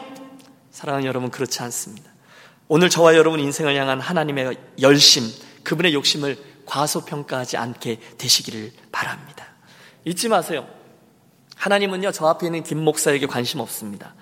사랑하는 0.71 1.07
여러분 1.07 1.31
그렇지 1.31 1.63
않습니다. 1.63 2.11
오늘 2.69 2.91
저와 2.91 3.15
여러분 3.17 3.41
인생을 3.41 3.75
향한 3.77 4.01
하나님의 4.01 4.57
열심, 4.81 5.25
그분의 5.65 5.95
욕심을 5.95 6.39
과소평가하지 6.67 7.57
않게 7.57 8.01
되시기를 8.19 8.73
바랍니다. 8.93 9.47
잊지 10.05 10.29
마세요. 10.29 10.67
하나님은요, 11.57 12.13
저 12.13 12.27
앞에 12.27 12.47
있는 12.47 12.63
김 12.63 12.79
목사에게 12.79 13.27
관심 13.27 13.61
없습니다. 13.61 14.15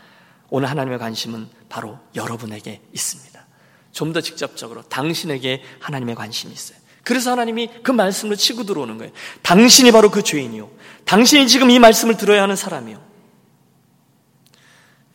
오늘 0.48 0.70
하나님의 0.70 0.98
관심은 0.98 1.48
바로 1.68 1.98
여러분에게 2.14 2.80
있습니다. 2.92 3.46
좀 3.92 4.12
더 4.12 4.20
직접적으로 4.20 4.82
당신에게 4.82 5.62
하나님의 5.80 6.14
관심이 6.14 6.52
있어요. 6.52 6.78
그래서 7.02 7.30
하나님이 7.30 7.70
그 7.82 7.90
말씀을 7.92 8.36
치고 8.36 8.64
들어오는 8.64 8.98
거예요. 8.98 9.12
당신이 9.42 9.90
바로 9.90 10.10
그 10.10 10.22
죄인이요. 10.22 10.70
당신이 11.06 11.48
지금 11.48 11.70
이 11.70 11.78
말씀을 11.78 12.16
들어야 12.16 12.42
하는 12.42 12.56
사람이요. 12.56 13.00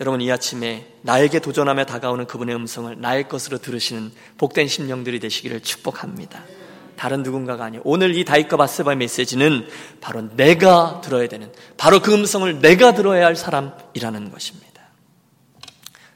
여러분 0.02 0.20
이 0.20 0.32
아침에 0.32 0.88
나에게 1.04 1.38
도전하며 1.38 1.86
다가오는 1.86 2.26
그분의 2.26 2.56
음성을 2.56 3.00
나의 3.00 3.30
것으로 3.30 3.60
들으시는 3.60 4.12
복된 4.40 4.68
심령들이 4.68 5.20
되시기를 5.20 5.60
축복합니다. 5.60 6.44
다른 6.96 7.22
누군가가 7.22 7.66
아니에요. 7.66 7.84
오늘 7.86 8.16
이 8.16 8.26
다윗과 8.26 8.58
바세바의 8.58 8.98
메시지는 8.98 9.68
바로 10.02 10.28
내가 10.36 11.02
들어야 11.02 11.28
되는, 11.28 11.54
바로 11.78 12.00
그 12.00 12.16
음성을 12.16 12.62
내가 12.62 12.96
들어야 12.96 13.28
할 13.28 13.36
사람이라는 13.36 14.32
것입니다. 14.32 14.82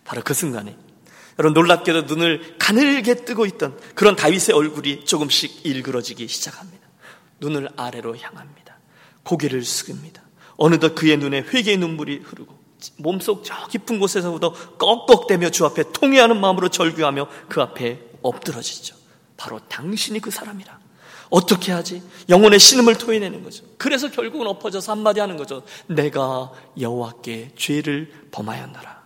바로 0.03 0.23
그 0.23 0.33
순간에 0.33 0.75
여러분 1.37 1.53
놀랍게도 1.53 2.03
눈을 2.03 2.55
가늘게 2.57 3.23
뜨고 3.23 3.45
있던 3.45 3.79
그런 3.93 4.15
다윗의 4.15 4.55
얼굴이 4.55 5.05
조금씩 5.05 5.63
일그러지기 5.63 6.27
시작합니다. 6.27 6.87
눈을 7.39 7.69
아래로 7.77 8.17
향합니다. 8.17 8.79
고개를 9.21 9.63
숙입니다. 9.63 10.23
어느덧 10.57 10.95
그의 10.95 11.17
눈에 11.17 11.41
회개의 11.41 11.77
눈물이 11.77 12.21
흐르고 12.23 12.64
몸속 12.97 13.43
저 13.43 13.67
깊은 13.67 13.99
곳에서부터 13.99 14.53
꺽꺽대며 14.77 15.49
주 15.49 15.65
앞에 15.65 15.91
통회하는 15.91 16.39
마음으로 16.39 16.69
절규하며 16.69 17.27
그 17.49 17.61
앞에 17.61 17.99
엎드러지죠. 18.21 18.95
바로 19.37 19.59
당신이 19.67 20.19
그 20.19 20.31
사람이라. 20.31 20.79
어떻게 21.29 21.71
하지? 21.71 22.03
영혼의 22.29 22.59
신음을 22.59 22.97
토해내는 22.97 23.43
거죠. 23.43 23.63
그래서 23.77 24.09
결국은 24.09 24.47
엎어져서 24.47 24.91
한마디 24.91 25.19
하는 25.19 25.37
거죠. 25.37 25.63
내가 25.87 26.51
여호와께 26.79 27.51
죄를 27.57 28.11
범하였노라. 28.31 29.03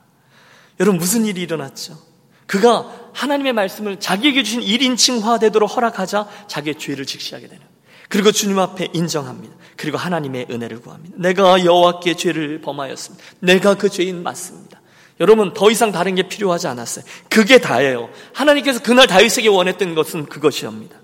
여러분 0.80 1.00
무슨 1.00 1.26
일이 1.26 1.42
일어났죠? 1.42 1.98
그가 2.46 3.12
하나님의 3.14 3.54
말씀을 3.54 4.00
자기에게 4.00 4.44
주신 4.44 4.62
1인칭화 4.62 5.40
되도록 5.40 5.76
허락하자 5.76 6.28
자기의 6.48 6.80
죄를 6.80 7.06
직시하게 7.06 7.48
되는 7.48 7.69
그리고 8.10 8.32
주님 8.32 8.60
앞에 8.60 8.90
인정합니다. 8.94 9.56
그리고 9.78 9.98
하나님의 9.98 10.48
은혜를 10.50 10.82
구합니다. 10.82 11.16
내가 11.18 11.64
여호와께 11.64 12.16
죄를 12.16 12.60
범하였습니다. 12.62 13.24
내가 13.40 13.76
그 13.76 13.88
죄인 13.90 14.24
맞습니다. 14.24 14.82
여러분 15.20 15.54
더 15.54 15.70
이상 15.70 15.92
다른 15.92 16.16
게 16.16 16.28
필요하지 16.28 16.68
않았어요. 16.68 17.06
그게 17.30 17.60
다예요. 17.60 18.10
하나님께서 18.34 18.82
그날 18.82 19.08
다윗에게 19.08 19.48
원했던 19.48 19.96
것은 19.96 20.26
그것이옵니다. 20.26 20.98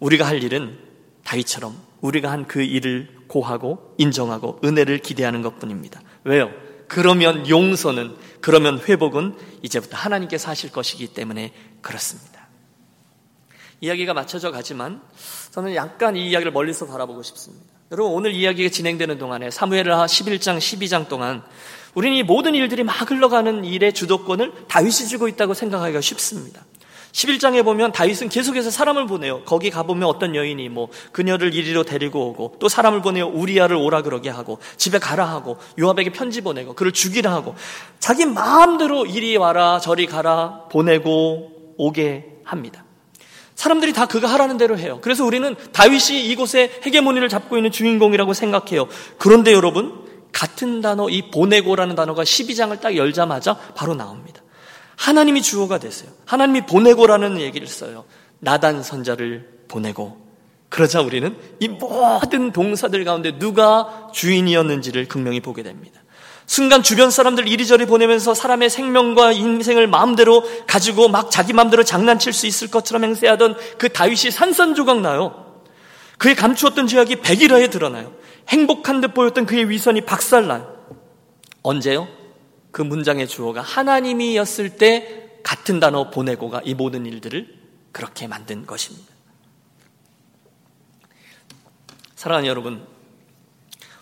우리가 0.00 0.26
할 0.26 0.42
일은 0.42 0.78
다윗처럼 1.24 1.76
우리가 2.00 2.30
한 2.30 2.46
그 2.46 2.62
일을 2.62 3.08
고하고 3.28 3.94
인정하고 3.98 4.60
은혜를 4.64 4.98
기대하는 4.98 5.42
것뿐입니다. 5.42 6.02
왜요? 6.24 6.50
그러면 6.88 7.48
용서는 7.48 8.16
그러면 8.40 8.78
회복은 8.80 9.36
이제부터 9.62 9.96
하나님께서 9.96 10.50
하실 10.50 10.70
것이기 10.70 11.08
때문에 11.08 11.52
그렇습니다. 11.80 12.31
이야기가 13.82 14.14
맞춰져 14.14 14.50
가지만 14.52 15.02
저는 15.50 15.74
약간 15.74 16.16
이 16.16 16.30
이야기를 16.30 16.52
멀리서 16.52 16.86
바라보고 16.86 17.22
싶습니다. 17.24 17.66
여러분 17.90 18.12
오늘 18.12 18.32
이야기가 18.32 18.70
진행되는 18.70 19.18
동안에 19.18 19.50
사무엘하 19.50 20.06
11장 20.06 20.56
12장 20.56 21.08
동안 21.08 21.42
우리는 21.94 22.16
이 22.16 22.22
모든 22.22 22.54
일들이 22.54 22.84
막 22.84 23.10
흘러가는 23.10 23.64
일의 23.64 23.92
주도권을 23.92 24.66
다윗이 24.68 24.92
쥐고 25.08 25.28
있다고 25.28 25.52
생각하기가 25.52 26.00
쉽습니다. 26.00 26.64
11장에 27.10 27.62
보면 27.64 27.92
다윗은 27.92 28.30
계속해서 28.30 28.70
사람을 28.70 29.06
보내요. 29.06 29.42
거기 29.44 29.68
가보면 29.68 30.08
어떤 30.08 30.34
여인이 30.34 30.68
뭐 30.70 30.88
그녀를 31.10 31.52
이리로 31.52 31.82
데리고 31.82 32.28
오고 32.28 32.56
또 32.60 32.68
사람을 32.68 33.02
보내요. 33.02 33.26
우리아를 33.26 33.76
오라 33.76 34.02
그러게 34.02 34.30
하고 34.30 34.58
집에 34.78 34.98
가라 34.98 35.28
하고 35.28 35.58
요압에게 35.78 36.12
편지 36.12 36.40
보내고 36.40 36.74
그를 36.74 36.92
죽이라 36.92 37.30
하고 37.30 37.56
자기 37.98 38.24
마음대로 38.24 39.04
이리 39.04 39.36
와라 39.36 39.80
저리 39.80 40.06
가라 40.06 40.68
보내고 40.70 41.74
오게 41.76 42.40
합니다. 42.44 42.84
사람들이 43.54 43.92
다 43.92 44.06
그가 44.06 44.28
하라는 44.28 44.56
대로 44.56 44.78
해요. 44.78 44.98
그래서 45.02 45.24
우리는 45.24 45.54
다윗이 45.72 46.26
이곳에 46.26 46.80
헤게모니를 46.84 47.28
잡고 47.28 47.56
있는 47.56 47.70
주인공이라고 47.70 48.34
생각해요. 48.34 48.88
그런데 49.18 49.52
여러분, 49.52 50.02
같은 50.32 50.80
단어, 50.80 51.08
이 51.08 51.30
보내고라는 51.30 51.94
단어가 51.94 52.22
12장을 52.22 52.80
딱 52.80 52.96
열자마자 52.96 53.56
바로 53.74 53.94
나옵니다. 53.94 54.42
하나님이 54.96 55.42
주어가 55.42 55.78
되세요. 55.78 56.10
하나님이 56.26 56.66
보내고라는 56.66 57.40
얘기를 57.40 57.66
써요. 57.66 58.04
나단 58.38 58.82
선자를 58.82 59.48
보내고. 59.68 60.20
그러자 60.68 61.02
우리는 61.02 61.36
이 61.60 61.68
모든 61.68 62.50
동사들 62.50 63.04
가운데 63.04 63.38
누가 63.38 64.08
주인이었는지를 64.12 65.06
극명히 65.06 65.40
보게 65.40 65.62
됩니다. 65.62 66.01
순간 66.52 66.82
주변 66.82 67.10
사람들 67.10 67.48
이리저리 67.48 67.86
보내면서 67.86 68.34
사람의 68.34 68.68
생명과 68.68 69.32
인생을 69.32 69.86
마음대로 69.86 70.44
가지고 70.66 71.08
막 71.08 71.30
자기 71.30 71.54
마음대로 71.54 71.82
장난칠 71.82 72.34
수 72.34 72.46
있을 72.46 72.68
것처럼 72.70 73.04
행세하던 73.04 73.56
그 73.78 73.90
다윗이 73.90 74.30
산산조각 74.30 75.00
나요. 75.00 75.62
그의 76.18 76.34
감추었던 76.34 76.88
죄악이 76.88 77.22
백일하에 77.22 77.70
드러나요. 77.70 78.14
행복한 78.50 79.00
듯 79.00 79.14
보였던 79.14 79.46
그의 79.46 79.70
위선이 79.70 80.02
박살나요. 80.02 80.76
언제요? 81.62 82.06
그 82.70 82.82
문장의 82.82 83.28
주어가 83.28 83.62
하나님이었을 83.62 84.76
때 84.76 85.38
같은 85.42 85.80
단어 85.80 86.10
보내고가 86.10 86.60
이 86.66 86.74
모든 86.74 87.06
일들을 87.06 87.48
그렇게 87.92 88.26
만든 88.26 88.66
것입니다. 88.66 89.10
사랑하는 92.14 92.46
여러분, 92.46 92.91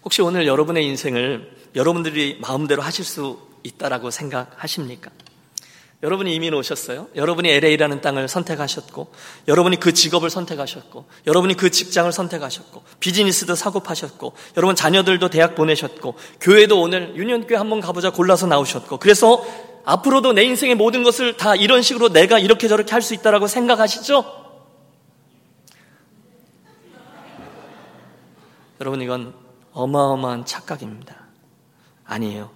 혹시 0.05 0.23
오늘 0.23 0.47
여러분의 0.47 0.85
인생을 0.87 1.51
여러분들이 1.75 2.39
마음대로 2.41 2.83
하실 2.83 3.05
수 3.05 3.39
있다라고 3.63 4.11
생각하십니까? 4.11 5.11
여러분이 6.03 6.35
이민 6.35 6.55
오셨어요? 6.55 7.09
여러분이 7.15 7.51
LA라는 7.51 8.01
땅을 8.01 8.27
선택하셨고, 8.27 9.13
여러분이 9.49 9.79
그 9.79 9.93
직업을 9.93 10.31
선택하셨고, 10.31 11.05
여러분이 11.27 11.55
그 11.59 11.71
직장을 11.71 12.11
선택하셨고, 12.11 12.83
비즈니스도 13.01 13.55
사고 13.55 13.81
파셨고, 13.81 14.33
여러분 14.57 14.75
자녀들도 14.75 15.29
대학 15.29 15.55
보내셨고, 15.55 16.15
교회도 16.41 16.81
오늘 16.81 17.15
유년교회 17.17 17.59
한번 17.59 17.81
가보자 17.81 18.13
골라서 18.13 18.47
나오셨고, 18.47 18.97
그래서 18.97 19.45
앞으로도 19.85 20.33
내 20.33 20.43
인생의 20.45 20.75
모든 20.75 21.03
것을 21.03 21.37
다 21.37 21.55
이런 21.55 21.83
식으로 21.83 22.09
내가 22.09 22.39
이렇게 22.39 22.67
저렇게 22.67 22.93
할 22.93 23.03
수 23.03 23.13
있다라고 23.13 23.47
생각하시죠? 23.47 24.25
여러분 28.81 29.03
이건 29.03 29.35
어마어마한 29.73 30.45
착각입니다. 30.47 31.17
아니에요. 32.05 32.51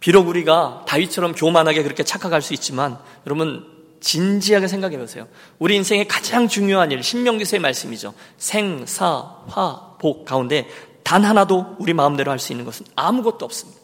비록 0.00 0.28
우리가 0.28 0.84
다윗처럼 0.88 1.34
교만하게 1.34 1.82
그렇게 1.82 2.02
착각할 2.02 2.42
수 2.42 2.54
있지만 2.54 2.98
여러분 3.26 3.66
진지하게 4.00 4.66
생각해 4.66 4.98
보세요. 4.98 5.28
우리 5.60 5.76
인생의 5.76 6.08
가장 6.08 6.48
중요한 6.48 6.90
일, 6.90 7.02
신명기서의 7.02 7.60
말씀이죠. 7.60 8.14
생, 8.36 8.84
사, 8.86 9.36
화, 9.46 9.96
복 10.00 10.24
가운데 10.24 10.68
단 11.04 11.24
하나도 11.24 11.76
우리 11.78 11.94
마음대로 11.94 12.30
할 12.32 12.38
수 12.38 12.52
있는 12.52 12.64
것은 12.64 12.84
아무것도 12.96 13.44
없습니다. 13.44 13.80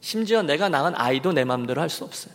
심지어 0.00 0.42
내가 0.42 0.68
낳은 0.68 0.94
아이도 0.94 1.32
내 1.32 1.44
마음대로 1.44 1.80
할 1.80 1.88
수 1.88 2.04
없어요. 2.04 2.34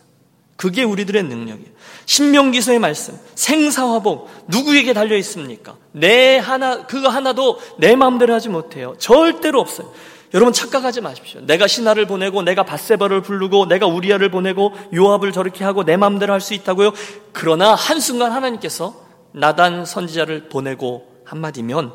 그게 0.58 0.82
우리들의 0.82 1.22
능력이에요. 1.22 1.70
신명기서의 2.06 2.80
말씀, 2.80 3.16
생사화복 3.36 4.28
누구에게 4.48 4.92
달려 4.92 5.16
있습니까? 5.18 5.76
내 5.92 6.36
하나 6.36 6.84
그거 6.84 7.08
하나도 7.08 7.60
내 7.78 7.94
마음대로 7.94 8.34
하지 8.34 8.48
못해요. 8.48 8.96
절대로 8.98 9.60
없어요. 9.60 9.92
여러분 10.34 10.52
착각하지 10.52 11.00
마십시오. 11.00 11.40
내가 11.42 11.68
신하를 11.68 12.08
보내고 12.08 12.42
내가 12.42 12.64
바세바를 12.64 13.22
부르고 13.22 13.66
내가 13.66 13.86
우리아를 13.86 14.32
보내고 14.32 14.72
요압을 14.92 15.30
저렇게 15.30 15.62
하고 15.62 15.84
내 15.84 15.96
마음대로 15.96 16.32
할 16.32 16.40
수 16.40 16.54
있다고요. 16.54 16.90
그러나 17.32 17.76
한순간 17.76 18.32
하나님께서 18.32 18.96
나단 19.30 19.84
선지자를 19.84 20.48
보내고 20.48 21.22
한마디면 21.24 21.94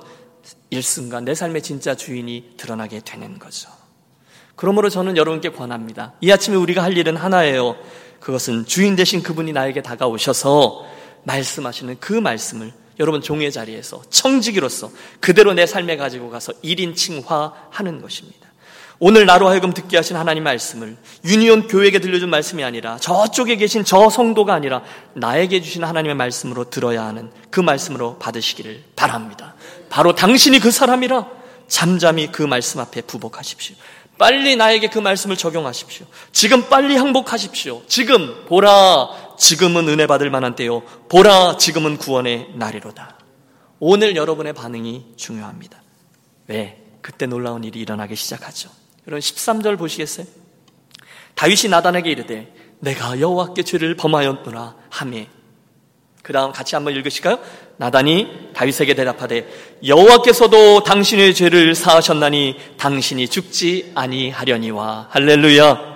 일순간 0.69 1.26
내 1.26 1.36
삶의 1.36 1.63
진짜 1.63 1.95
주인이 1.95 2.54
드러나게 2.56 3.02
되는 3.04 3.38
거죠. 3.39 3.69
그러므로 4.56 4.89
저는 4.89 5.17
여러분께 5.17 5.49
권합니다. 5.49 6.13
이 6.21 6.32
아침에 6.32 6.56
우리가 6.56 6.82
할 6.82 6.97
일은 6.97 7.17
하나예요. 7.17 7.76
그것은 8.23 8.65
주인 8.65 8.95
되신 8.95 9.21
그분이 9.21 9.51
나에게 9.51 9.81
다가오셔서 9.81 10.86
말씀하시는 11.23 11.97
그 11.99 12.13
말씀을 12.13 12.71
여러분 12.99 13.21
종의 13.21 13.51
자리에서 13.51 14.01
청지기로서 14.09 14.91
그대로 15.19 15.53
내 15.53 15.65
삶에 15.65 15.97
가지고 15.97 16.29
가서 16.29 16.53
1인 16.63 16.95
칭화하는 16.95 18.01
것입니다. 18.01 18.47
오늘 18.99 19.25
나로 19.25 19.49
하여금 19.49 19.73
듣게 19.73 19.97
하신 19.97 20.15
하나님 20.15 20.43
말씀을 20.43 20.95
유니온 21.25 21.67
교회에게 21.67 21.99
들려준 21.99 22.29
말씀이 22.29 22.63
아니라 22.63 22.97
저쪽에 22.97 23.57
계신 23.57 23.83
저 23.83 24.09
성도가 24.09 24.53
아니라 24.53 24.83
나에게 25.15 25.62
주신 25.62 25.83
하나님의 25.83 26.15
말씀으로 26.15 26.69
들어야 26.69 27.03
하는 27.03 27.29
그 27.49 27.59
말씀으로 27.59 28.17
받으시기를 28.19 28.83
바랍니다. 28.95 29.55
바로 29.89 30.15
당신이 30.15 30.59
그 30.59 30.71
사람이라 30.71 31.27
잠잠히 31.67 32.31
그 32.31 32.41
말씀 32.43 32.79
앞에 32.79 33.01
부복하십시오. 33.01 33.75
빨리 34.17 34.56
나에게 34.56 34.88
그 34.89 34.99
말씀을 34.99 35.38
적용하십시오. 35.38 36.06
지금 36.32 36.69
빨리 36.69 36.95
항복하십시오. 36.95 37.84
지금 37.88 38.45
보라 38.45 39.36
지금은 39.38 39.89
은혜 39.89 40.08
받을 40.08 40.30
만한 40.30 40.56
때요. 40.56 40.82
보라 41.10 41.58
지금은 41.58 41.97
구원의 41.97 42.52
날이로다. 42.56 43.17
오늘 43.80 44.15
여러분의 44.15 44.54
반응이 44.54 45.13
중요합니다. 45.17 45.82
왜? 46.47 46.82
그때 47.02 47.26
놀라운 47.26 47.63
일이 47.63 47.80
일어나기 47.80 48.15
시작하죠. 48.15 48.69
여러분 49.08 49.19
13절 49.19 49.78
보시겠어요? 49.78 50.26
다윗이 51.36 51.69
나단에게 51.69 52.10
이르되 52.12 52.54
내가 52.80 53.19
여호와께 53.19 53.63
죄를 53.63 53.95
범하였노라 53.95 54.76
하매 54.89 55.28
그 56.21 56.32
다음 56.32 56.52
같이 56.54 56.76
한번 56.76 56.93
읽으실까요? 56.93 57.39
나단이 57.77 58.27
다윗에게 58.53 58.93
대답하되 58.93 59.47
여호와께서도 59.86 60.83
당신의 60.83 61.33
죄를 61.33 61.75
사하셨나니 61.75 62.55
당신이 62.77 63.27
죽지 63.27 63.91
아니하려니와 63.95 65.07
할렐루야 65.09 65.93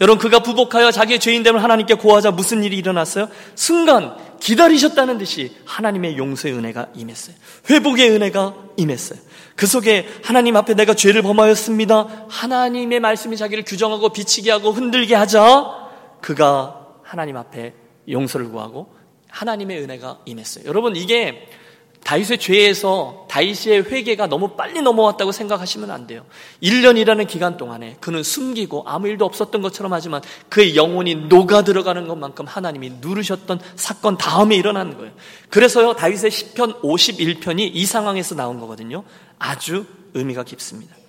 여러분 0.00 0.18
그가 0.18 0.40
부복하여 0.40 0.90
자기의 0.90 1.20
죄인됨을 1.20 1.62
하나님께 1.62 1.94
고하자 1.94 2.30
무슨 2.30 2.64
일이 2.64 2.78
일어났어요? 2.78 3.28
순간 3.54 4.16
기다리셨다는 4.40 5.18
듯이 5.18 5.54
하나님의 5.66 6.16
용서의 6.16 6.54
은혜가 6.54 6.88
임했어요. 6.94 7.36
회복의 7.68 8.10
은혜가 8.10 8.54
임했어요. 8.78 9.18
그 9.56 9.66
속에 9.66 10.08
하나님 10.24 10.56
앞에 10.56 10.72
내가 10.72 10.94
죄를 10.94 11.20
범하였습니다. 11.20 12.26
하나님의 12.30 13.00
말씀이 13.00 13.36
자기를 13.36 13.64
규정하고 13.64 14.08
비치게 14.08 14.50
하고 14.50 14.72
흔들게 14.72 15.14
하자 15.14 15.66
그가 16.22 16.86
하나님 17.02 17.36
앞에 17.36 17.74
용서를 18.08 18.50
구하고 18.50 18.94
하나님의 19.30 19.80
은혜가 19.82 20.20
임했어요. 20.24 20.64
여러분 20.66 20.96
이게 20.96 21.46
다윗의 22.04 22.38
죄에서 22.38 23.26
다윗의 23.28 23.84
회개가 23.84 24.26
너무 24.26 24.56
빨리 24.56 24.80
넘어왔다고 24.80 25.32
생각하시면 25.32 25.90
안 25.90 26.06
돼요. 26.06 26.24
1년이라는 26.62 27.26
기간 27.28 27.56
동안에 27.56 27.98
그는 28.00 28.22
숨기고 28.22 28.84
아무 28.86 29.08
일도 29.08 29.24
없었던 29.24 29.60
것처럼 29.62 29.92
하지만 29.92 30.22
그의 30.48 30.76
영혼이 30.76 31.26
녹아 31.28 31.62
들어가는 31.62 32.08
것만큼 32.08 32.46
하나님이 32.46 32.94
누르셨던 33.00 33.60
사건 33.76 34.16
다음에 34.16 34.56
일어나는 34.56 34.96
거예요. 34.96 35.12
그래서요, 35.50 35.94
다윗의 35.94 36.30
10편 36.30 36.80
51편이 36.80 37.70
이 37.74 37.86
상황에서 37.86 38.34
나온 38.34 38.58
거거든요. 38.58 39.04
아주 39.38 39.84
의미가 40.14 40.44
깊습니다. 40.44 40.99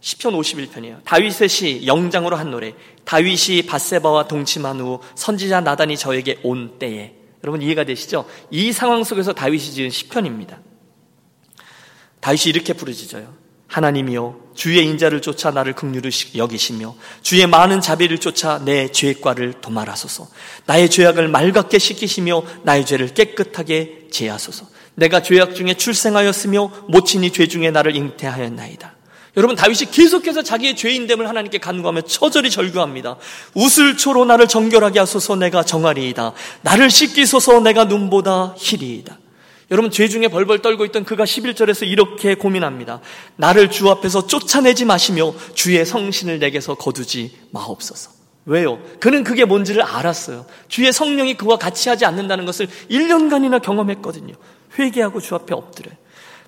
10편 0.00 0.32
51편이에요. 0.38 1.04
다윗의 1.04 1.48
시 1.48 1.86
영장으로 1.86 2.36
한 2.36 2.50
노래. 2.50 2.74
다윗이 3.04 3.62
바세바와 3.66 4.28
동침한 4.28 4.80
후 4.80 5.00
선지자 5.14 5.60
나단이 5.60 5.96
저에게 5.96 6.38
온 6.42 6.78
때에 6.78 7.14
여러분 7.42 7.62
이해가 7.62 7.84
되시죠? 7.84 8.26
이 8.50 8.72
상황 8.72 9.04
속에서 9.04 9.32
다윗이 9.32 9.64
지은 9.72 9.90
시편입니다. 9.90 10.60
다윗이 12.20 12.44
이렇게 12.46 12.72
부르짖어요. 12.72 13.48
하나님이여 13.68 14.48
주의 14.54 14.84
인자를 14.84 15.20
쫓아 15.20 15.50
나를 15.50 15.74
극률을 15.74 16.10
여기시며 16.34 16.96
주의 17.22 17.46
많은 17.46 17.80
자비를 17.80 18.18
쫓아 18.18 18.58
내 18.64 18.90
죄과를 18.90 19.60
도말하소서 19.60 20.26
나의 20.64 20.88
죄악을 20.88 21.28
맑게 21.28 21.78
씻기시며 21.78 22.42
나의 22.62 22.86
죄를 22.86 23.08
깨끗하게 23.12 24.08
제하소서 24.10 24.66
내가 24.94 25.22
죄악 25.22 25.54
중에 25.54 25.74
출생하였으며 25.74 26.86
모친이 26.88 27.30
죄 27.32 27.46
중에 27.46 27.70
나를 27.70 27.94
잉태하였나이다 27.94 28.97
여러분 29.36 29.56
다윗이 29.56 29.90
계속해서 29.92 30.42
자기의 30.42 30.76
죄인됨을 30.76 31.28
하나님께 31.28 31.58
간구하며 31.58 32.02
처절히 32.02 32.50
절규합니다. 32.50 33.16
우슬초로 33.54 34.24
나를 34.24 34.48
정결하게 34.48 34.98
하소서 35.00 35.36
내가 35.36 35.62
정하리이다. 35.62 36.32
나를 36.62 36.90
씻기소서 36.90 37.60
내가 37.60 37.84
눈보다 37.84 38.54
희리이다. 38.56 39.18
여러분 39.70 39.90
죄 39.90 40.08
중에 40.08 40.28
벌벌 40.28 40.60
떨고 40.60 40.84
있던 40.86 41.04
그가 41.04 41.24
11절에서 41.24 41.86
이렇게 41.86 42.34
고민합니다. 42.34 43.00
나를 43.36 43.70
주 43.70 43.90
앞에서 43.90 44.26
쫓아내지 44.26 44.86
마시며 44.86 45.34
주의 45.54 45.84
성신을 45.84 46.38
내게서 46.38 46.74
거두지 46.74 47.32
마옵소서. 47.50 48.18
왜요? 48.46 48.80
그는 48.98 49.24
그게 49.24 49.44
뭔지를 49.44 49.82
알았어요. 49.82 50.46
주의 50.68 50.90
성령이 50.90 51.34
그와 51.34 51.58
같이 51.58 51.90
하지 51.90 52.06
않는다는 52.06 52.46
것을 52.46 52.66
1년간이나 52.90 53.60
경험했거든요. 53.60 54.34
회개하고 54.78 55.20
주 55.20 55.34
앞에 55.34 55.54
엎드려요. 55.54 55.94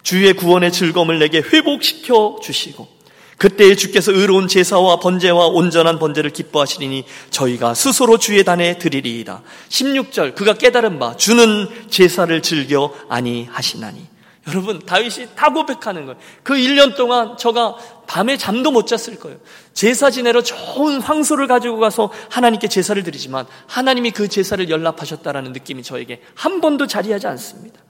주의 0.02 0.32
구원의 0.32 0.72
즐거움을 0.72 1.18
내게 1.18 1.38
회복시켜 1.38 2.38
주시고 2.42 3.00
그때에 3.40 3.74
주께서 3.74 4.12
의로운 4.12 4.48
제사와 4.48 5.00
번제와 5.00 5.46
온전한 5.46 5.98
번제를 5.98 6.30
기뻐하시리니 6.30 7.06
저희가 7.30 7.72
스스로 7.72 8.18
주의 8.18 8.44
단에 8.44 8.76
드리리이다. 8.76 9.42
16절 9.70 10.34
그가 10.34 10.54
깨달은 10.54 10.98
바 10.98 11.16
주는 11.16 11.66
제사를 11.88 12.42
즐겨 12.42 12.94
아니하시나니 13.08 14.10
여러분 14.48 14.78
다윗이 14.80 15.28
다 15.36 15.54
고백하는 15.54 16.04
거예요. 16.04 16.20
그 16.42 16.52
1년 16.52 16.96
동안 16.96 17.38
저가 17.38 17.76
밤에 18.06 18.36
잠도 18.36 18.70
못 18.72 18.86
잤을 18.86 19.18
거예요. 19.18 19.38
제사 19.72 20.10
지내러 20.10 20.42
좋은 20.42 21.00
황소를 21.00 21.46
가지고 21.46 21.78
가서 21.78 22.12
하나님께 22.28 22.68
제사를 22.68 23.02
드리지만 23.02 23.46
하나님이 23.66 24.10
그 24.10 24.28
제사를 24.28 24.68
연락하셨다라는 24.68 25.52
느낌이 25.52 25.82
저에게 25.82 26.20
한 26.34 26.60
번도 26.60 26.86
자리하지 26.86 27.26
않습니다. 27.26 27.80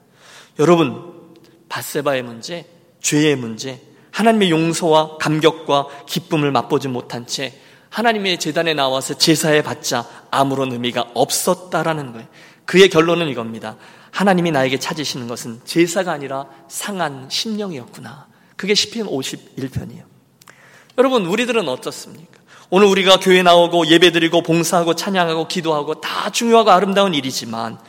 여러분 0.59 1.10
바세바의 1.71 2.23
문제, 2.23 2.65
죄의 2.99 3.37
문제, 3.37 3.79
하나님의 4.11 4.51
용서와 4.51 5.17
감격과 5.17 5.87
기쁨을 6.05 6.51
맛보지 6.51 6.89
못한 6.89 7.25
채 7.25 7.53
하나님의 7.89 8.39
재단에 8.39 8.73
나와서 8.73 9.13
제사에 9.17 9.61
받자 9.61 10.05
아무런 10.31 10.73
의미가 10.73 11.11
없었다라는 11.13 12.11
거예요. 12.11 12.27
그의 12.65 12.89
결론은 12.89 13.29
이겁니다. 13.29 13.77
하나님이 14.11 14.51
나에게 14.51 14.79
찾으시는 14.79 15.29
것은 15.29 15.61
제사가 15.63 16.11
아니라 16.11 16.47
상한 16.67 17.27
심령이었구나. 17.29 18.27
그게 18.57 18.73
10편 18.73 19.09
51편이에요. 19.09 20.03
여러분, 20.97 21.25
우리들은 21.25 21.69
어떻습니까? 21.69 22.39
오늘 22.69 22.87
우리가 22.87 23.19
교회 23.19 23.43
나오고 23.43 23.87
예배드리고 23.87 24.43
봉사하고 24.43 24.95
찬양하고 24.95 25.47
기도하고 25.47 26.01
다 26.01 26.29
중요하고 26.29 26.71
아름다운 26.71 27.13
일이지만 27.13 27.79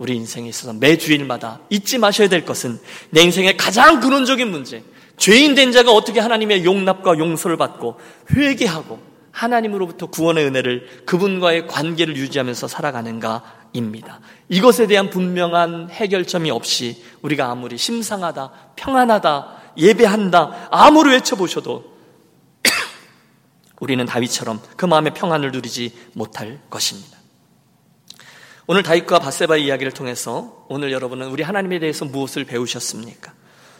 우리 0.00 0.16
인생에 0.16 0.48
있어서 0.48 0.72
매 0.72 0.96
주일마다 0.96 1.60
잊지 1.68 1.98
마셔야 1.98 2.30
될 2.30 2.46
것은 2.46 2.80
내 3.10 3.20
인생의 3.20 3.58
가장 3.58 4.00
근원적인 4.00 4.50
문제, 4.50 4.82
죄인 5.18 5.54
된 5.54 5.72
자가 5.72 5.92
어떻게 5.92 6.20
하나님의 6.20 6.64
용납과 6.64 7.18
용서를 7.18 7.58
받고 7.58 8.00
회개하고 8.34 8.98
하나님으로부터 9.30 10.06
구원의 10.06 10.46
은혜를 10.46 11.02
그분과의 11.04 11.66
관계를 11.66 12.16
유지하면서 12.16 12.66
살아가는가입니다. 12.66 14.20
이것에 14.48 14.86
대한 14.86 15.10
분명한 15.10 15.90
해결점이 15.90 16.50
없이 16.50 17.04
우리가 17.20 17.50
아무리 17.50 17.76
심상하다, 17.76 18.52
평안하다, 18.76 19.74
예배한다, 19.76 20.68
아무리 20.70 21.10
외쳐보셔도 21.10 21.84
우리는 23.80 24.06
다윗처럼 24.06 24.62
그 24.76 24.86
마음의 24.86 25.12
평안을 25.12 25.52
누리지 25.52 25.92
못할 26.14 26.58
것입니다. 26.70 27.19
오늘 28.72 28.84
다윗과 28.84 29.18
바세바 29.18 29.56
이야기를 29.56 29.90
통해서 29.90 30.64
오늘 30.68 30.92
여러분은 30.92 31.26
우리 31.26 31.42
하나님에 31.42 31.80
대해서 31.80 32.04
무엇을 32.04 32.44
배우셨습니까? 32.44 33.34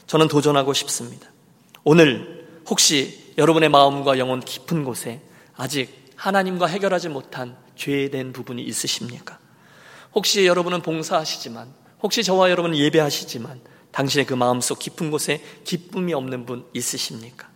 저는 0.09 0.27
도전하고 0.27 0.73
싶습니다. 0.73 1.29
오늘 1.85 2.49
혹시 2.69 3.33
여러분의 3.39 3.69
마음과 3.69 4.19
영혼 4.19 4.41
깊은 4.41 4.83
곳에 4.83 5.21
아직 5.57 6.11
하나님과 6.17 6.67
해결하지 6.67 7.09
못한 7.09 7.57
죄된 7.77 8.33
부분이 8.33 8.65
있으십니까? 8.65 9.39
혹시 10.13 10.45
여러분은 10.45 10.83
봉사하시지만, 10.83 11.73
혹시 12.03 12.25
저와 12.25 12.51
여러분은 12.51 12.77
예배하시지만, 12.77 13.61
당신의 13.93 14.27
그 14.27 14.35
마음속 14.35 14.81
깊은 14.81 15.13
곳에 15.13 15.41
기쁨이 15.63 16.15
없는 16.15 16.47
분 16.47 16.67
있으십니까? 16.75 17.49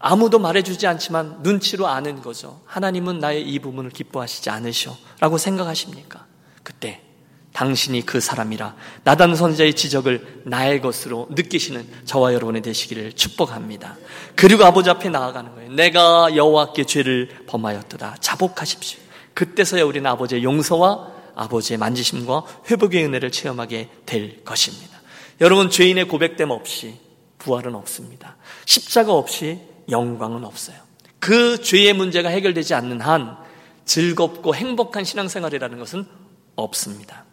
아무도 0.00 0.40
말해주지 0.40 0.88
않지만 0.88 1.38
눈치로 1.44 1.86
아는 1.86 2.20
거죠. 2.20 2.62
하나님은 2.64 3.20
나의 3.20 3.48
이 3.48 3.60
부분을 3.60 3.90
기뻐하시지 3.90 4.50
않으셔. 4.50 4.96
라고 5.20 5.38
생각하십니까? 5.38 6.33
그때 6.64 7.00
당신이 7.52 8.04
그 8.04 8.18
사람이라 8.18 8.74
나단 9.04 9.36
선자의 9.36 9.74
지적을 9.74 10.42
나의 10.44 10.80
것으로 10.80 11.28
느끼시는 11.30 11.86
저와 12.04 12.34
여러분이 12.34 12.62
되시기를 12.62 13.12
축복합니다. 13.12 13.96
그리고 14.34 14.64
아버지 14.64 14.90
앞에 14.90 15.08
나아가는 15.08 15.54
거예요. 15.54 15.72
내가 15.72 16.34
여호와께 16.34 16.84
죄를 16.84 17.28
범하였도다. 17.46 18.16
자복하십시오. 18.18 19.00
그때서야 19.34 19.84
우리는 19.84 20.10
아버지의 20.10 20.42
용서와 20.42 21.12
아버지의 21.36 21.78
만지심과 21.78 22.44
회복의 22.70 23.04
은혜를 23.04 23.30
체험하게 23.30 23.88
될 24.04 24.44
것입니다. 24.44 25.00
여러분 25.40 25.70
죄인의 25.70 26.08
고백됨 26.08 26.50
없이 26.50 26.98
부활은 27.38 27.76
없습니다. 27.76 28.36
십자가 28.66 29.12
없이 29.12 29.60
영광은 29.88 30.44
없어요. 30.44 30.76
그 31.20 31.60
죄의 31.62 31.92
문제가 31.92 32.30
해결되지 32.30 32.74
않는 32.74 33.00
한 33.00 33.36
즐겁고 33.84 34.54
행복한 34.54 35.04
신앙생활이라는 35.04 35.78
것은 35.78 36.06
없습니다. 36.56 37.24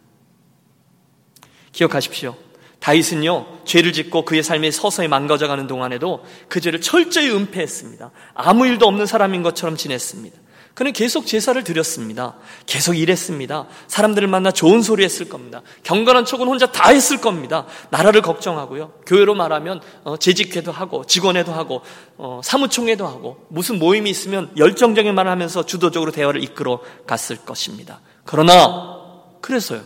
기억하십시오. 1.72 2.36
다윗은요, 2.80 3.64
죄를 3.64 3.92
짓고 3.92 4.24
그의 4.24 4.42
삶이 4.42 4.72
서서히 4.72 5.06
망가져가는 5.06 5.66
동안에도 5.68 6.24
그 6.48 6.60
죄를 6.60 6.80
철저히 6.80 7.30
은폐했습니다. 7.30 8.10
아무 8.34 8.66
일도 8.66 8.86
없는 8.86 9.06
사람인 9.06 9.42
것처럼 9.42 9.76
지냈습니다. 9.76 10.42
그는 10.74 10.92
계속 10.92 11.26
제사를 11.26 11.62
드렸습니다. 11.62 12.34
계속 12.66 12.94
일했습니다. 12.94 13.66
사람들을 13.88 14.26
만나 14.26 14.50
좋은 14.50 14.80
소리 14.80 15.04
했을 15.04 15.28
겁니다. 15.28 15.60
경건한 15.82 16.24
척은 16.24 16.48
혼자 16.48 16.72
다 16.72 16.90
했을 16.90 17.20
겁니다. 17.20 17.66
나라를 17.90 18.22
걱정하고요. 18.22 18.92
교회로 19.06 19.34
말하면 19.34 19.80
어, 20.02 20.16
재직회도 20.16 20.72
하고 20.72 21.04
직원회도 21.04 21.52
하고 21.52 21.82
어, 22.16 22.40
사무총회도 22.42 23.06
하고 23.06 23.44
무슨 23.48 23.78
모임이 23.78 24.08
있으면 24.08 24.50
열정적인 24.56 25.14
말을 25.14 25.30
하면서 25.30 25.64
주도적으로 25.64 26.10
대화를 26.10 26.42
이끌어 26.42 26.80
갔을 27.06 27.36
것입니다. 27.36 28.00
그러나 28.24 29.01
그래서요. 29.42 29.84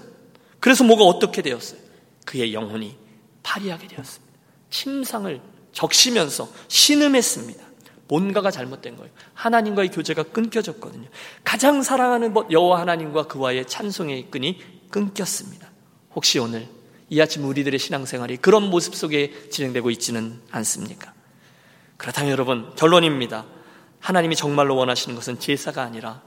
그래서 0.61 0.85
뭐가 0.85 1.05
어떻게 1.05 1.43
되었어요? 1.43 1.81
그의 2.25 2.55
영혼이 2.55 2.97
파리하게 3.43 3.89
되었습니다. 3.89 4.35
침상을 4.71 5.41
적시면서 5.73 6.49
신음했습니다. 6.69 7.65
뭔가가 8.09 8.51
잘못된 8.51 8.97
거예요. 8.97 9.11
하나님과의 9.35 9.91
교제가 9.91 10.25
끊겨졌거든요. 10.25 11.09
가장 11.43 11.83
사랑하는 11.83 12.33
여호와 12.51 12.81
하나님과 12.81 13.25
그와의 13.25 13.67
찬송의 13.67 14.31
끈이 14.31 14.61
끊겼습니다. 14.91 15.71
혹시 16.15 16.39
오늘 16.39 16.69
이 17.09 17.21
아침 17.21 17.45
우리들의 17.45 17.79
신앙생활이 17.79 18.37
그런 18.39 18.71
모습 18.71 18.95
속에 18.95 19.49
진행되고 19.51 19.91
있지는 19.91 20.41
않습니까? 20.51 21.13
그렇다면 21.97 22.31
여러분 22.31 22.75
결론입니다. 22.77 23.47
하나님이 24.01 24.37
정말로 24.37 24.77
원하시는 24.77 25.15
것은 25.17 25.41
제사가 25.41 25.83
아니라 25.83 26.23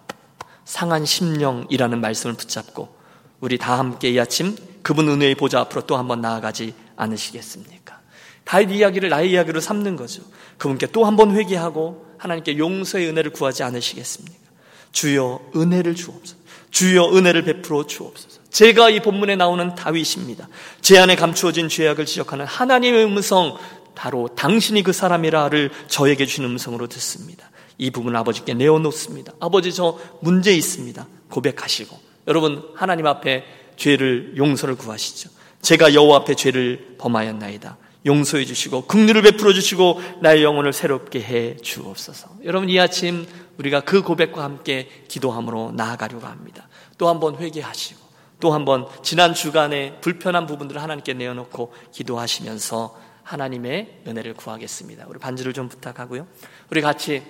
상한 0.65 1.05
심령이라는 1.05 2.01
말씀을 2.01 2.35
붙잡고 2.35 2.98
우리 3.39 3.57
다 3.57 3.77
함께 3.77 4.09
이 4.09 4.19
아침 4.19 4.55
그분 4.81 5.07
은혜의 5.09 5.35
보좌 5.35 5.59
앞으로 5.61 5.85
또 5.85 5.97
한번 5.97 6.21
나아가지 6.21 6.73
않으시겠습니까? 6.95 7.99
다윗 8.43 8.71
이야기를 8.71 9.09
나의 9.09 9.31
이야기로 9.31 9.59
삼는 9.61 9.95
거죠. 9.95 10.23
그분께 10.57 10.87
또 10.87 11.05
한번 11.05 11.35
회개하고 11.35 12.05
하나님께 12.17 12.57
용서의 12.57 13.07
은혜를 13.09 13.31
구하지 13.31 13.63
않으시겠습니까? 13.63 14.37
주여 14.91 15.51
은혜를 15.55 15.95
주옵소서. 15.95 16.39
주여 16.71 17.15
은혜를 17.15 17.43
베풀어 17.43 17.85
주옵소서. 17.85 18.41
제가 18.49 18.89
이 18.89 19.01
본문에 19.01 19.35
나오는 19.35 19.75
다윗입니다. 19.75 20.49
제 20.81 20.97
안에 20.97 21.15
감추어진 21.15 21.69
죄악을 21.69 22.05
지적하는 22.05 22.45
하나님의 22.45 23.05
음성, 23.05 23.57
바로 23.95 24.29
당신이 24.29 24.83
그 24.83 24.93
사람이라를 24.93 25.71
저에게 25.87 26.25
주신 26.25 26.45
음성으로 26.45 26.87
듣습니다. 26.87 27.49
이 27.77 27.91
부분 27.91 28.15
아버지께 28.15 28.53
내어놓습니다. 28.53 29.33
아버지 29.39 29.73
저 29.73 29.99
문제 30.21 30.53
있습니다. 30.53 31.05
고백하시고 31.29 32.08
여러분 32.29 32.63
하나님 32.75 33.07
앞에 33.07 33.43
죄를 33.75 34.35
용서를 34.37 34.75
구하시죠. 34.75 35.29
제가 35.61 35.93
여호와 35.93 36.17
앞에 36.19 36.35
죄를 36.35 36.95
범하였나이다. 36.99 37.77
용서해 38.05 38.45
주시고 38.45 38.85
긍휼을 38.85 39.21
베풀어 39.23 39.51
주시고 39.51 39.99
나의 40.21 40.43
영혼을 40.43 40.71
새롭게 40.71 41.21
해 41.21 41.57
주옵소서. 41.57 42.29
여러분 42.45 42.69
이 42.69 42.79
아침 42.79 43.27
우리가 43.57 43.81
그 43.81 44.01
고백과 44.01 44.41
함께 44.43 44.87
기도함으로 45.09 45.73
나아가려고 45.75 46.25
합니다. 46.27 46.69
또 46.97 47.07
한 47.07 47.19
번 47.19 47.35
회개하시고 47.37 47.99
또 48.39 48.53
한 48.53 48.63
번 48.63 48.87
지난 49.03 49.33
주간에 49.33 49.99
불편한 49.99 50.45
부분들을 50.47 50.81
하나님께 50.81 51.13
내어놓고 51.13 51.73
기도하시면서 51.91 52.97
하나님의 53.23 54.03
은혜를 54.07 54.33
구하겠습니다. 54.35 55.05
우리 55.09 55.19
반주를 55.19 55.51
좀 55.53 55.67
부탁하고요. 55.67 56.25
우리 56.71 56.81
같이 56.81 57.21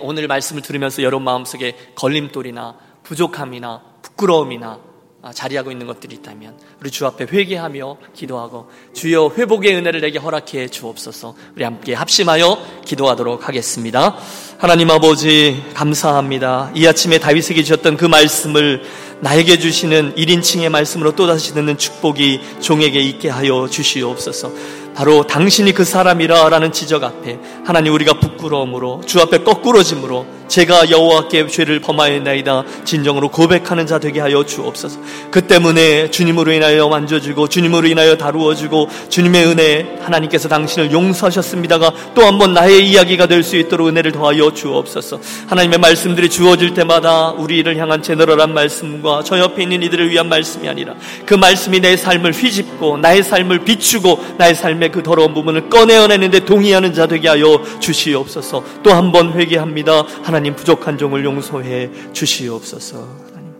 오늘 0.00 0.26
말씀을 0.26 0.62
들으면서 0.62 1.02
여러분 1.02 1.24
마음속에 1.24 1.76
걸림돌이나 1.94 2.78
부족함이나 3.04 3.82
부끄러움이나 4.02 4.88
아, 5.20 5.32
자리하고 5.32 5.72
있는 5.72 5.88
것들이 5.88 6.14
있다면 6.14 6.56
우리 6.80 6.92
주 6.92 7.04
앞에 7.04 7.26
회개하며 7.30 7.96
기도하고 8.14 8.70
주여 8.94 9.32
회복의 9.36 9.74
은혜를 9.74 10.00
내게 10.00 10.18
허락해 10.18 10.68
주옵소서 10.68 11.34
우리 11.56 11.64
함께 11.64 11.92
합심하여 11.92 12.82
기도하도록 12.84 13.48
하겠습니다. 13.48 14.16
하나님 14.58 14.90
아버지 14.92 15.60
감사합니다. 15.74 16.70
이 16.76 16.86
아침에 16.86 17.18
다윗에게 17.18 17.64
주셨던 17.64 17.96
그 17.96 18.04
말씀을 18.04 18.82
나에게 19.20 19.58
주시는 19.58 20.14
1인칭의 20.14 20.68
말씀으로 20.68 21.16
또다시 21.16 21.52
듣는 21.52 21.78
축복이 21.78 22.60
종에게 22.60 23.00
있게 23.00 23.28
하여 23.28 23.66
주시옵소서. 23.68 24.52
바로 24.94 25.26
당신이 25.26 25.72
그 25.72 25.84
사람이라라는 25.84 26.70
지적 26.70 27.02
앞에 27.02 27.40
하나님 27.64 27.92
우리가 27.92 28.20
부끄러움으로 28.20 29.02
주 29.04 29.20
앞에 29.20 29.38
거꾸러짐으로 29.38 30.37
제가 30.48 30.90
여호와께 30.90 31.46
죄를 31.46 31.80
범하였나이다 31.80 32.64
진정으로 32.84 33.28
고백하는 33.28 33.86
자 33.86 33.98
되게 33.98 34.20
하여 34.20 34.44
주옵소서. 34.44 34.98
그 35.30 35.42
때문에 35.46 36.10
주님으로 36.10 36.52
인하여 36.52 36.88
만져주고 36.88 37.48
주님으로 37.48 37.86
인하여 37.86 38.16
다루어주고 38.16 38.88
주님의 39.08 39.46
은혜 39.46 39.96
하나님께서 40.00 40.48
당신을 40.48 40.90
용서하셨습니다가 40.92 41.92
또 42.14 42.22
한 42.22 42.38
번 42.38 42.54
나의 42.54 42.88
이야기가 42.88 43.26
될 43.26 43.42
수 43.42 43.56
있도록 43.56 43.88
은혜를 43.88 44.12
더하여 44.12 44.52
주옵소서. 44.52 45.20
하나님의 45.48 45.78
말씀들이 45.78 46.28
주어질 46.28 46.74
때마다 46.74 47.30
우리를 47.30 47.76
향한 47.76 48.02
제너럴한 48.02 48.52
말씀과 48.54 49.22
저 49.24 49.38
옆에 49.38 49.62
있는 49.62 49.82
이들을 49.82 50.10
위한 50.10 50.28
말씀이 50.28 50.68
아니라 50.68 50.94
그 51.26 51.34
말씀이 51.34 51.80
내 51.80 51.96
삶을 51.96 52.32
휘집고 52.32 52.98
나의 52.98 53.22
삶을 53.22 53.60
비추고 53.60 54.36
나의 54.38 54.54
삶의 54.54 54.92
그 54.92 55.02
더러운 55.02 55.34
부분을 55.34 55.68
꺼내어내는데 55.68 56.40
동의하는 56.44 56.92
자 56.94 57.06
되게 57.06 57.28
하여 57.28 57.60
주시옵소서. 57.80 58.62
또 58.82 58.90
한 58.92 59.12
번 59.12 59.32
회개합니다. 59.32 60.04
하나님 60.22 60.37
부족한 60.56 60.98
종을 60.98 61.24
용서해 61.24 61.90
주시옵소서. 62.12 63.08
하나님. 63.26 63.54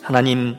하나님 0.00 0.56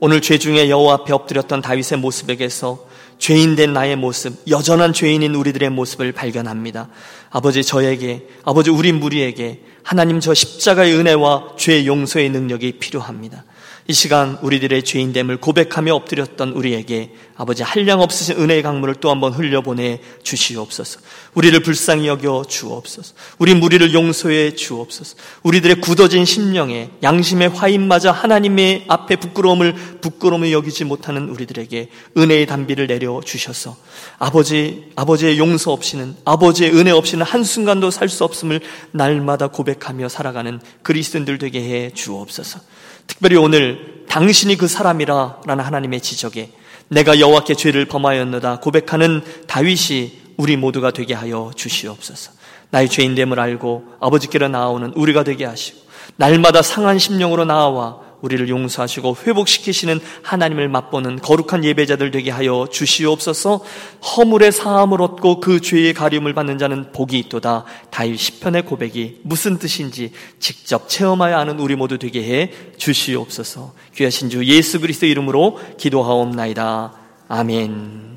오늘 0.00 0.20
죄 0.20 0.38
중에 0.38 0.68
여호와 0.68 0.94
앞에 0.94 1.12
엎드렸던 1.12 1.62
다윗의 1.62 1.98
모습에게서 1.98 2.86
죄인된 3.18 3.72
나의 3.72 3.96
모습, 3.96 4.34
여전한 4.48 4.92
죄인인 4.92 5.34
우리들의 5.34 5.70
모습을 5.70 6.12
발견합니다. 6.12 6.88
아버지 7.30 7.62
저에게, 7.62 8.26
아버지 8.44 8.70
우리 8.70 8.92
무리에게 8.92 9.62
하나님 9.82 10.20
저 10.20 10.34
십자가의 10.34 10.94
은혜와 10.94 11.54
죄 11.56 11.86
용서의 11.86 12.30
능력이 12.30 12.78
필요합니다. 12.78 13.44
이 13.86 13.92
시간 13.92 14.38
우리들의 14.40 14.82
죄인됨을 14.82 15.36
고백하며 15.38 15.94
엎드렸던 15.94 16.52
우리에게 16.52 17.12
아버지 17.36 17.62
한량 17.62 18.00
없으신 18.00 18.36
은혜의 18.38 18.62
강물을 18.62 18.94
또 18.94 19.10
한번 19.10 19.34
흘려보내 19.34 20.00
주시옵소서. 20.22 21.00
우리를 21.34 21.60
불쌍히 21.60 22.06
여겨 22.06 22.44
주옵소서. 22.48 23.14
우리 23.38 23.54
무리를 23.54 23.92
용서해 23.92 24.54
주옵소서. 24.54 25.16
우리들의 25.42 25.82
굳어진 25.82 26.24
심령에 26.24 26.92
양심의 27.02 27.50
화인마저 27.50 28.10
하나님의 28.10 28.86
앞에 28.88 29.16
부끄러움을 29.16 29.74
부끄러움을 30.00 30.50
여기지 30.50 30.84
못하는 30.84 31.28
우리들에게 31.28 31.90
은혜의 32.16 32.46
단비를 32.46 32.86
내려 32.86 33.20
주셔서 33.22 33.76
아버지 34.18 34.92
아버지의 34.96 35.38
용서 35.38 35.72
없이는 35.72 36.16
아버지의 36.24 36.74
은혜 36.74 36.90
없이는 36.90 37.26
한 37.26 37.44
순간도 37.44 37.90
살 37.90 38.08
수 38.08 38.22
없음을 38.22 38.60
날마다 38.92 39.48
고백하며 39.48 40.08
살아가는 40.08 40.60
그리스도인들 40.82 41.38
되게 41.38 41.60
해 41.60 41.90
주옵소서. 41.90 42.60
특별히 43.06 43.36
오늘 43.36 44.04
당신이 44.08 44.56
그 44.56 44.68
사람이라 44.68 45.40
라는 45.46 45.64
하나님의 45.64 46.00
지적에 46.00 46.50
내가 46.88 47.18
여호와께 47.18 47.54
죄를 47.54 47.86
범하였노다 47.86 48.60
고백하는 48.60 49.22
다윗이 49.46 50.24
우리 50.36 50.56
모두가 50.56 50.90
되게 50.90 51.14
하여 51.14 51.50
주시옵소서. 51.54 52.32
나의 52.70 52.88
죄인됨을 52.88 53.38
알고 53.38 53.84
아버지께로 54.00 54.48
나아오는 54.48 54.92
우리가 54.94 55.22
되게 55.22 55.44
하시고 55.44 55.78
날마다 56.16 56.62
상한 56.62 56.98
심령으로 56.98 57.44
나아와 57.44 58.00
우리를 58.24 58.48
용서하시고 58.48 59.16
회복시키시는 59.26 60.00
하나님을 60.22 60.68
맛보는 60.68 61.18
거룩한 61.18 61.64
예배자들 61.64 62.10
되게 62.10 62.30
하여 62.30 62.66
주시옵소서. 62.70 63.60
허물의 64.02 64.50
사함을 64.50 65.02
얻고 65.02 65.40
그 65.40 65.60
죄의 65.60 65.92
가림을 65.92 66.32
받는 66.32 66.56
자는 66.56 66.90
복이 66.92 67.18
있도다. 67.18 67.64
다윗 67.90 68.16
시편의 68.16 68.64
고백이 68.64 69.20
무슨 69.24 69.58
뜻인지 69.58 70.12
직접 70.38 70.88
체험하여 70.88 71.36
아는 71.36 71.60
우리 71.60 71.76
모두 71.76 71.98
되게 71.98 72.22
해 72.24 72.50
주시옵소서. 72.78 73.74
귀하신 73.94 74.30
주 74.30 74.44
예수 74.46 74.80
그리스도 74.80 75.06
이름으로 75.06 75.60
기도하옵나이다. 75.76 76.92
아멘. 77.28 78.16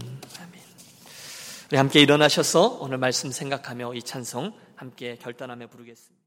우리 1.70 1.78
함께 1.78 1.99
일어나셔서 1.99 2.78
오늘 2.80 2.97
말씀 2.97 3.30
생각하며 3.30 3.93
이 3.95 4.01
찬송 4.01 4.53
함께 4.76 5.18
결단하며 5.22 5.68
부르겠습니다. 5.68 6.16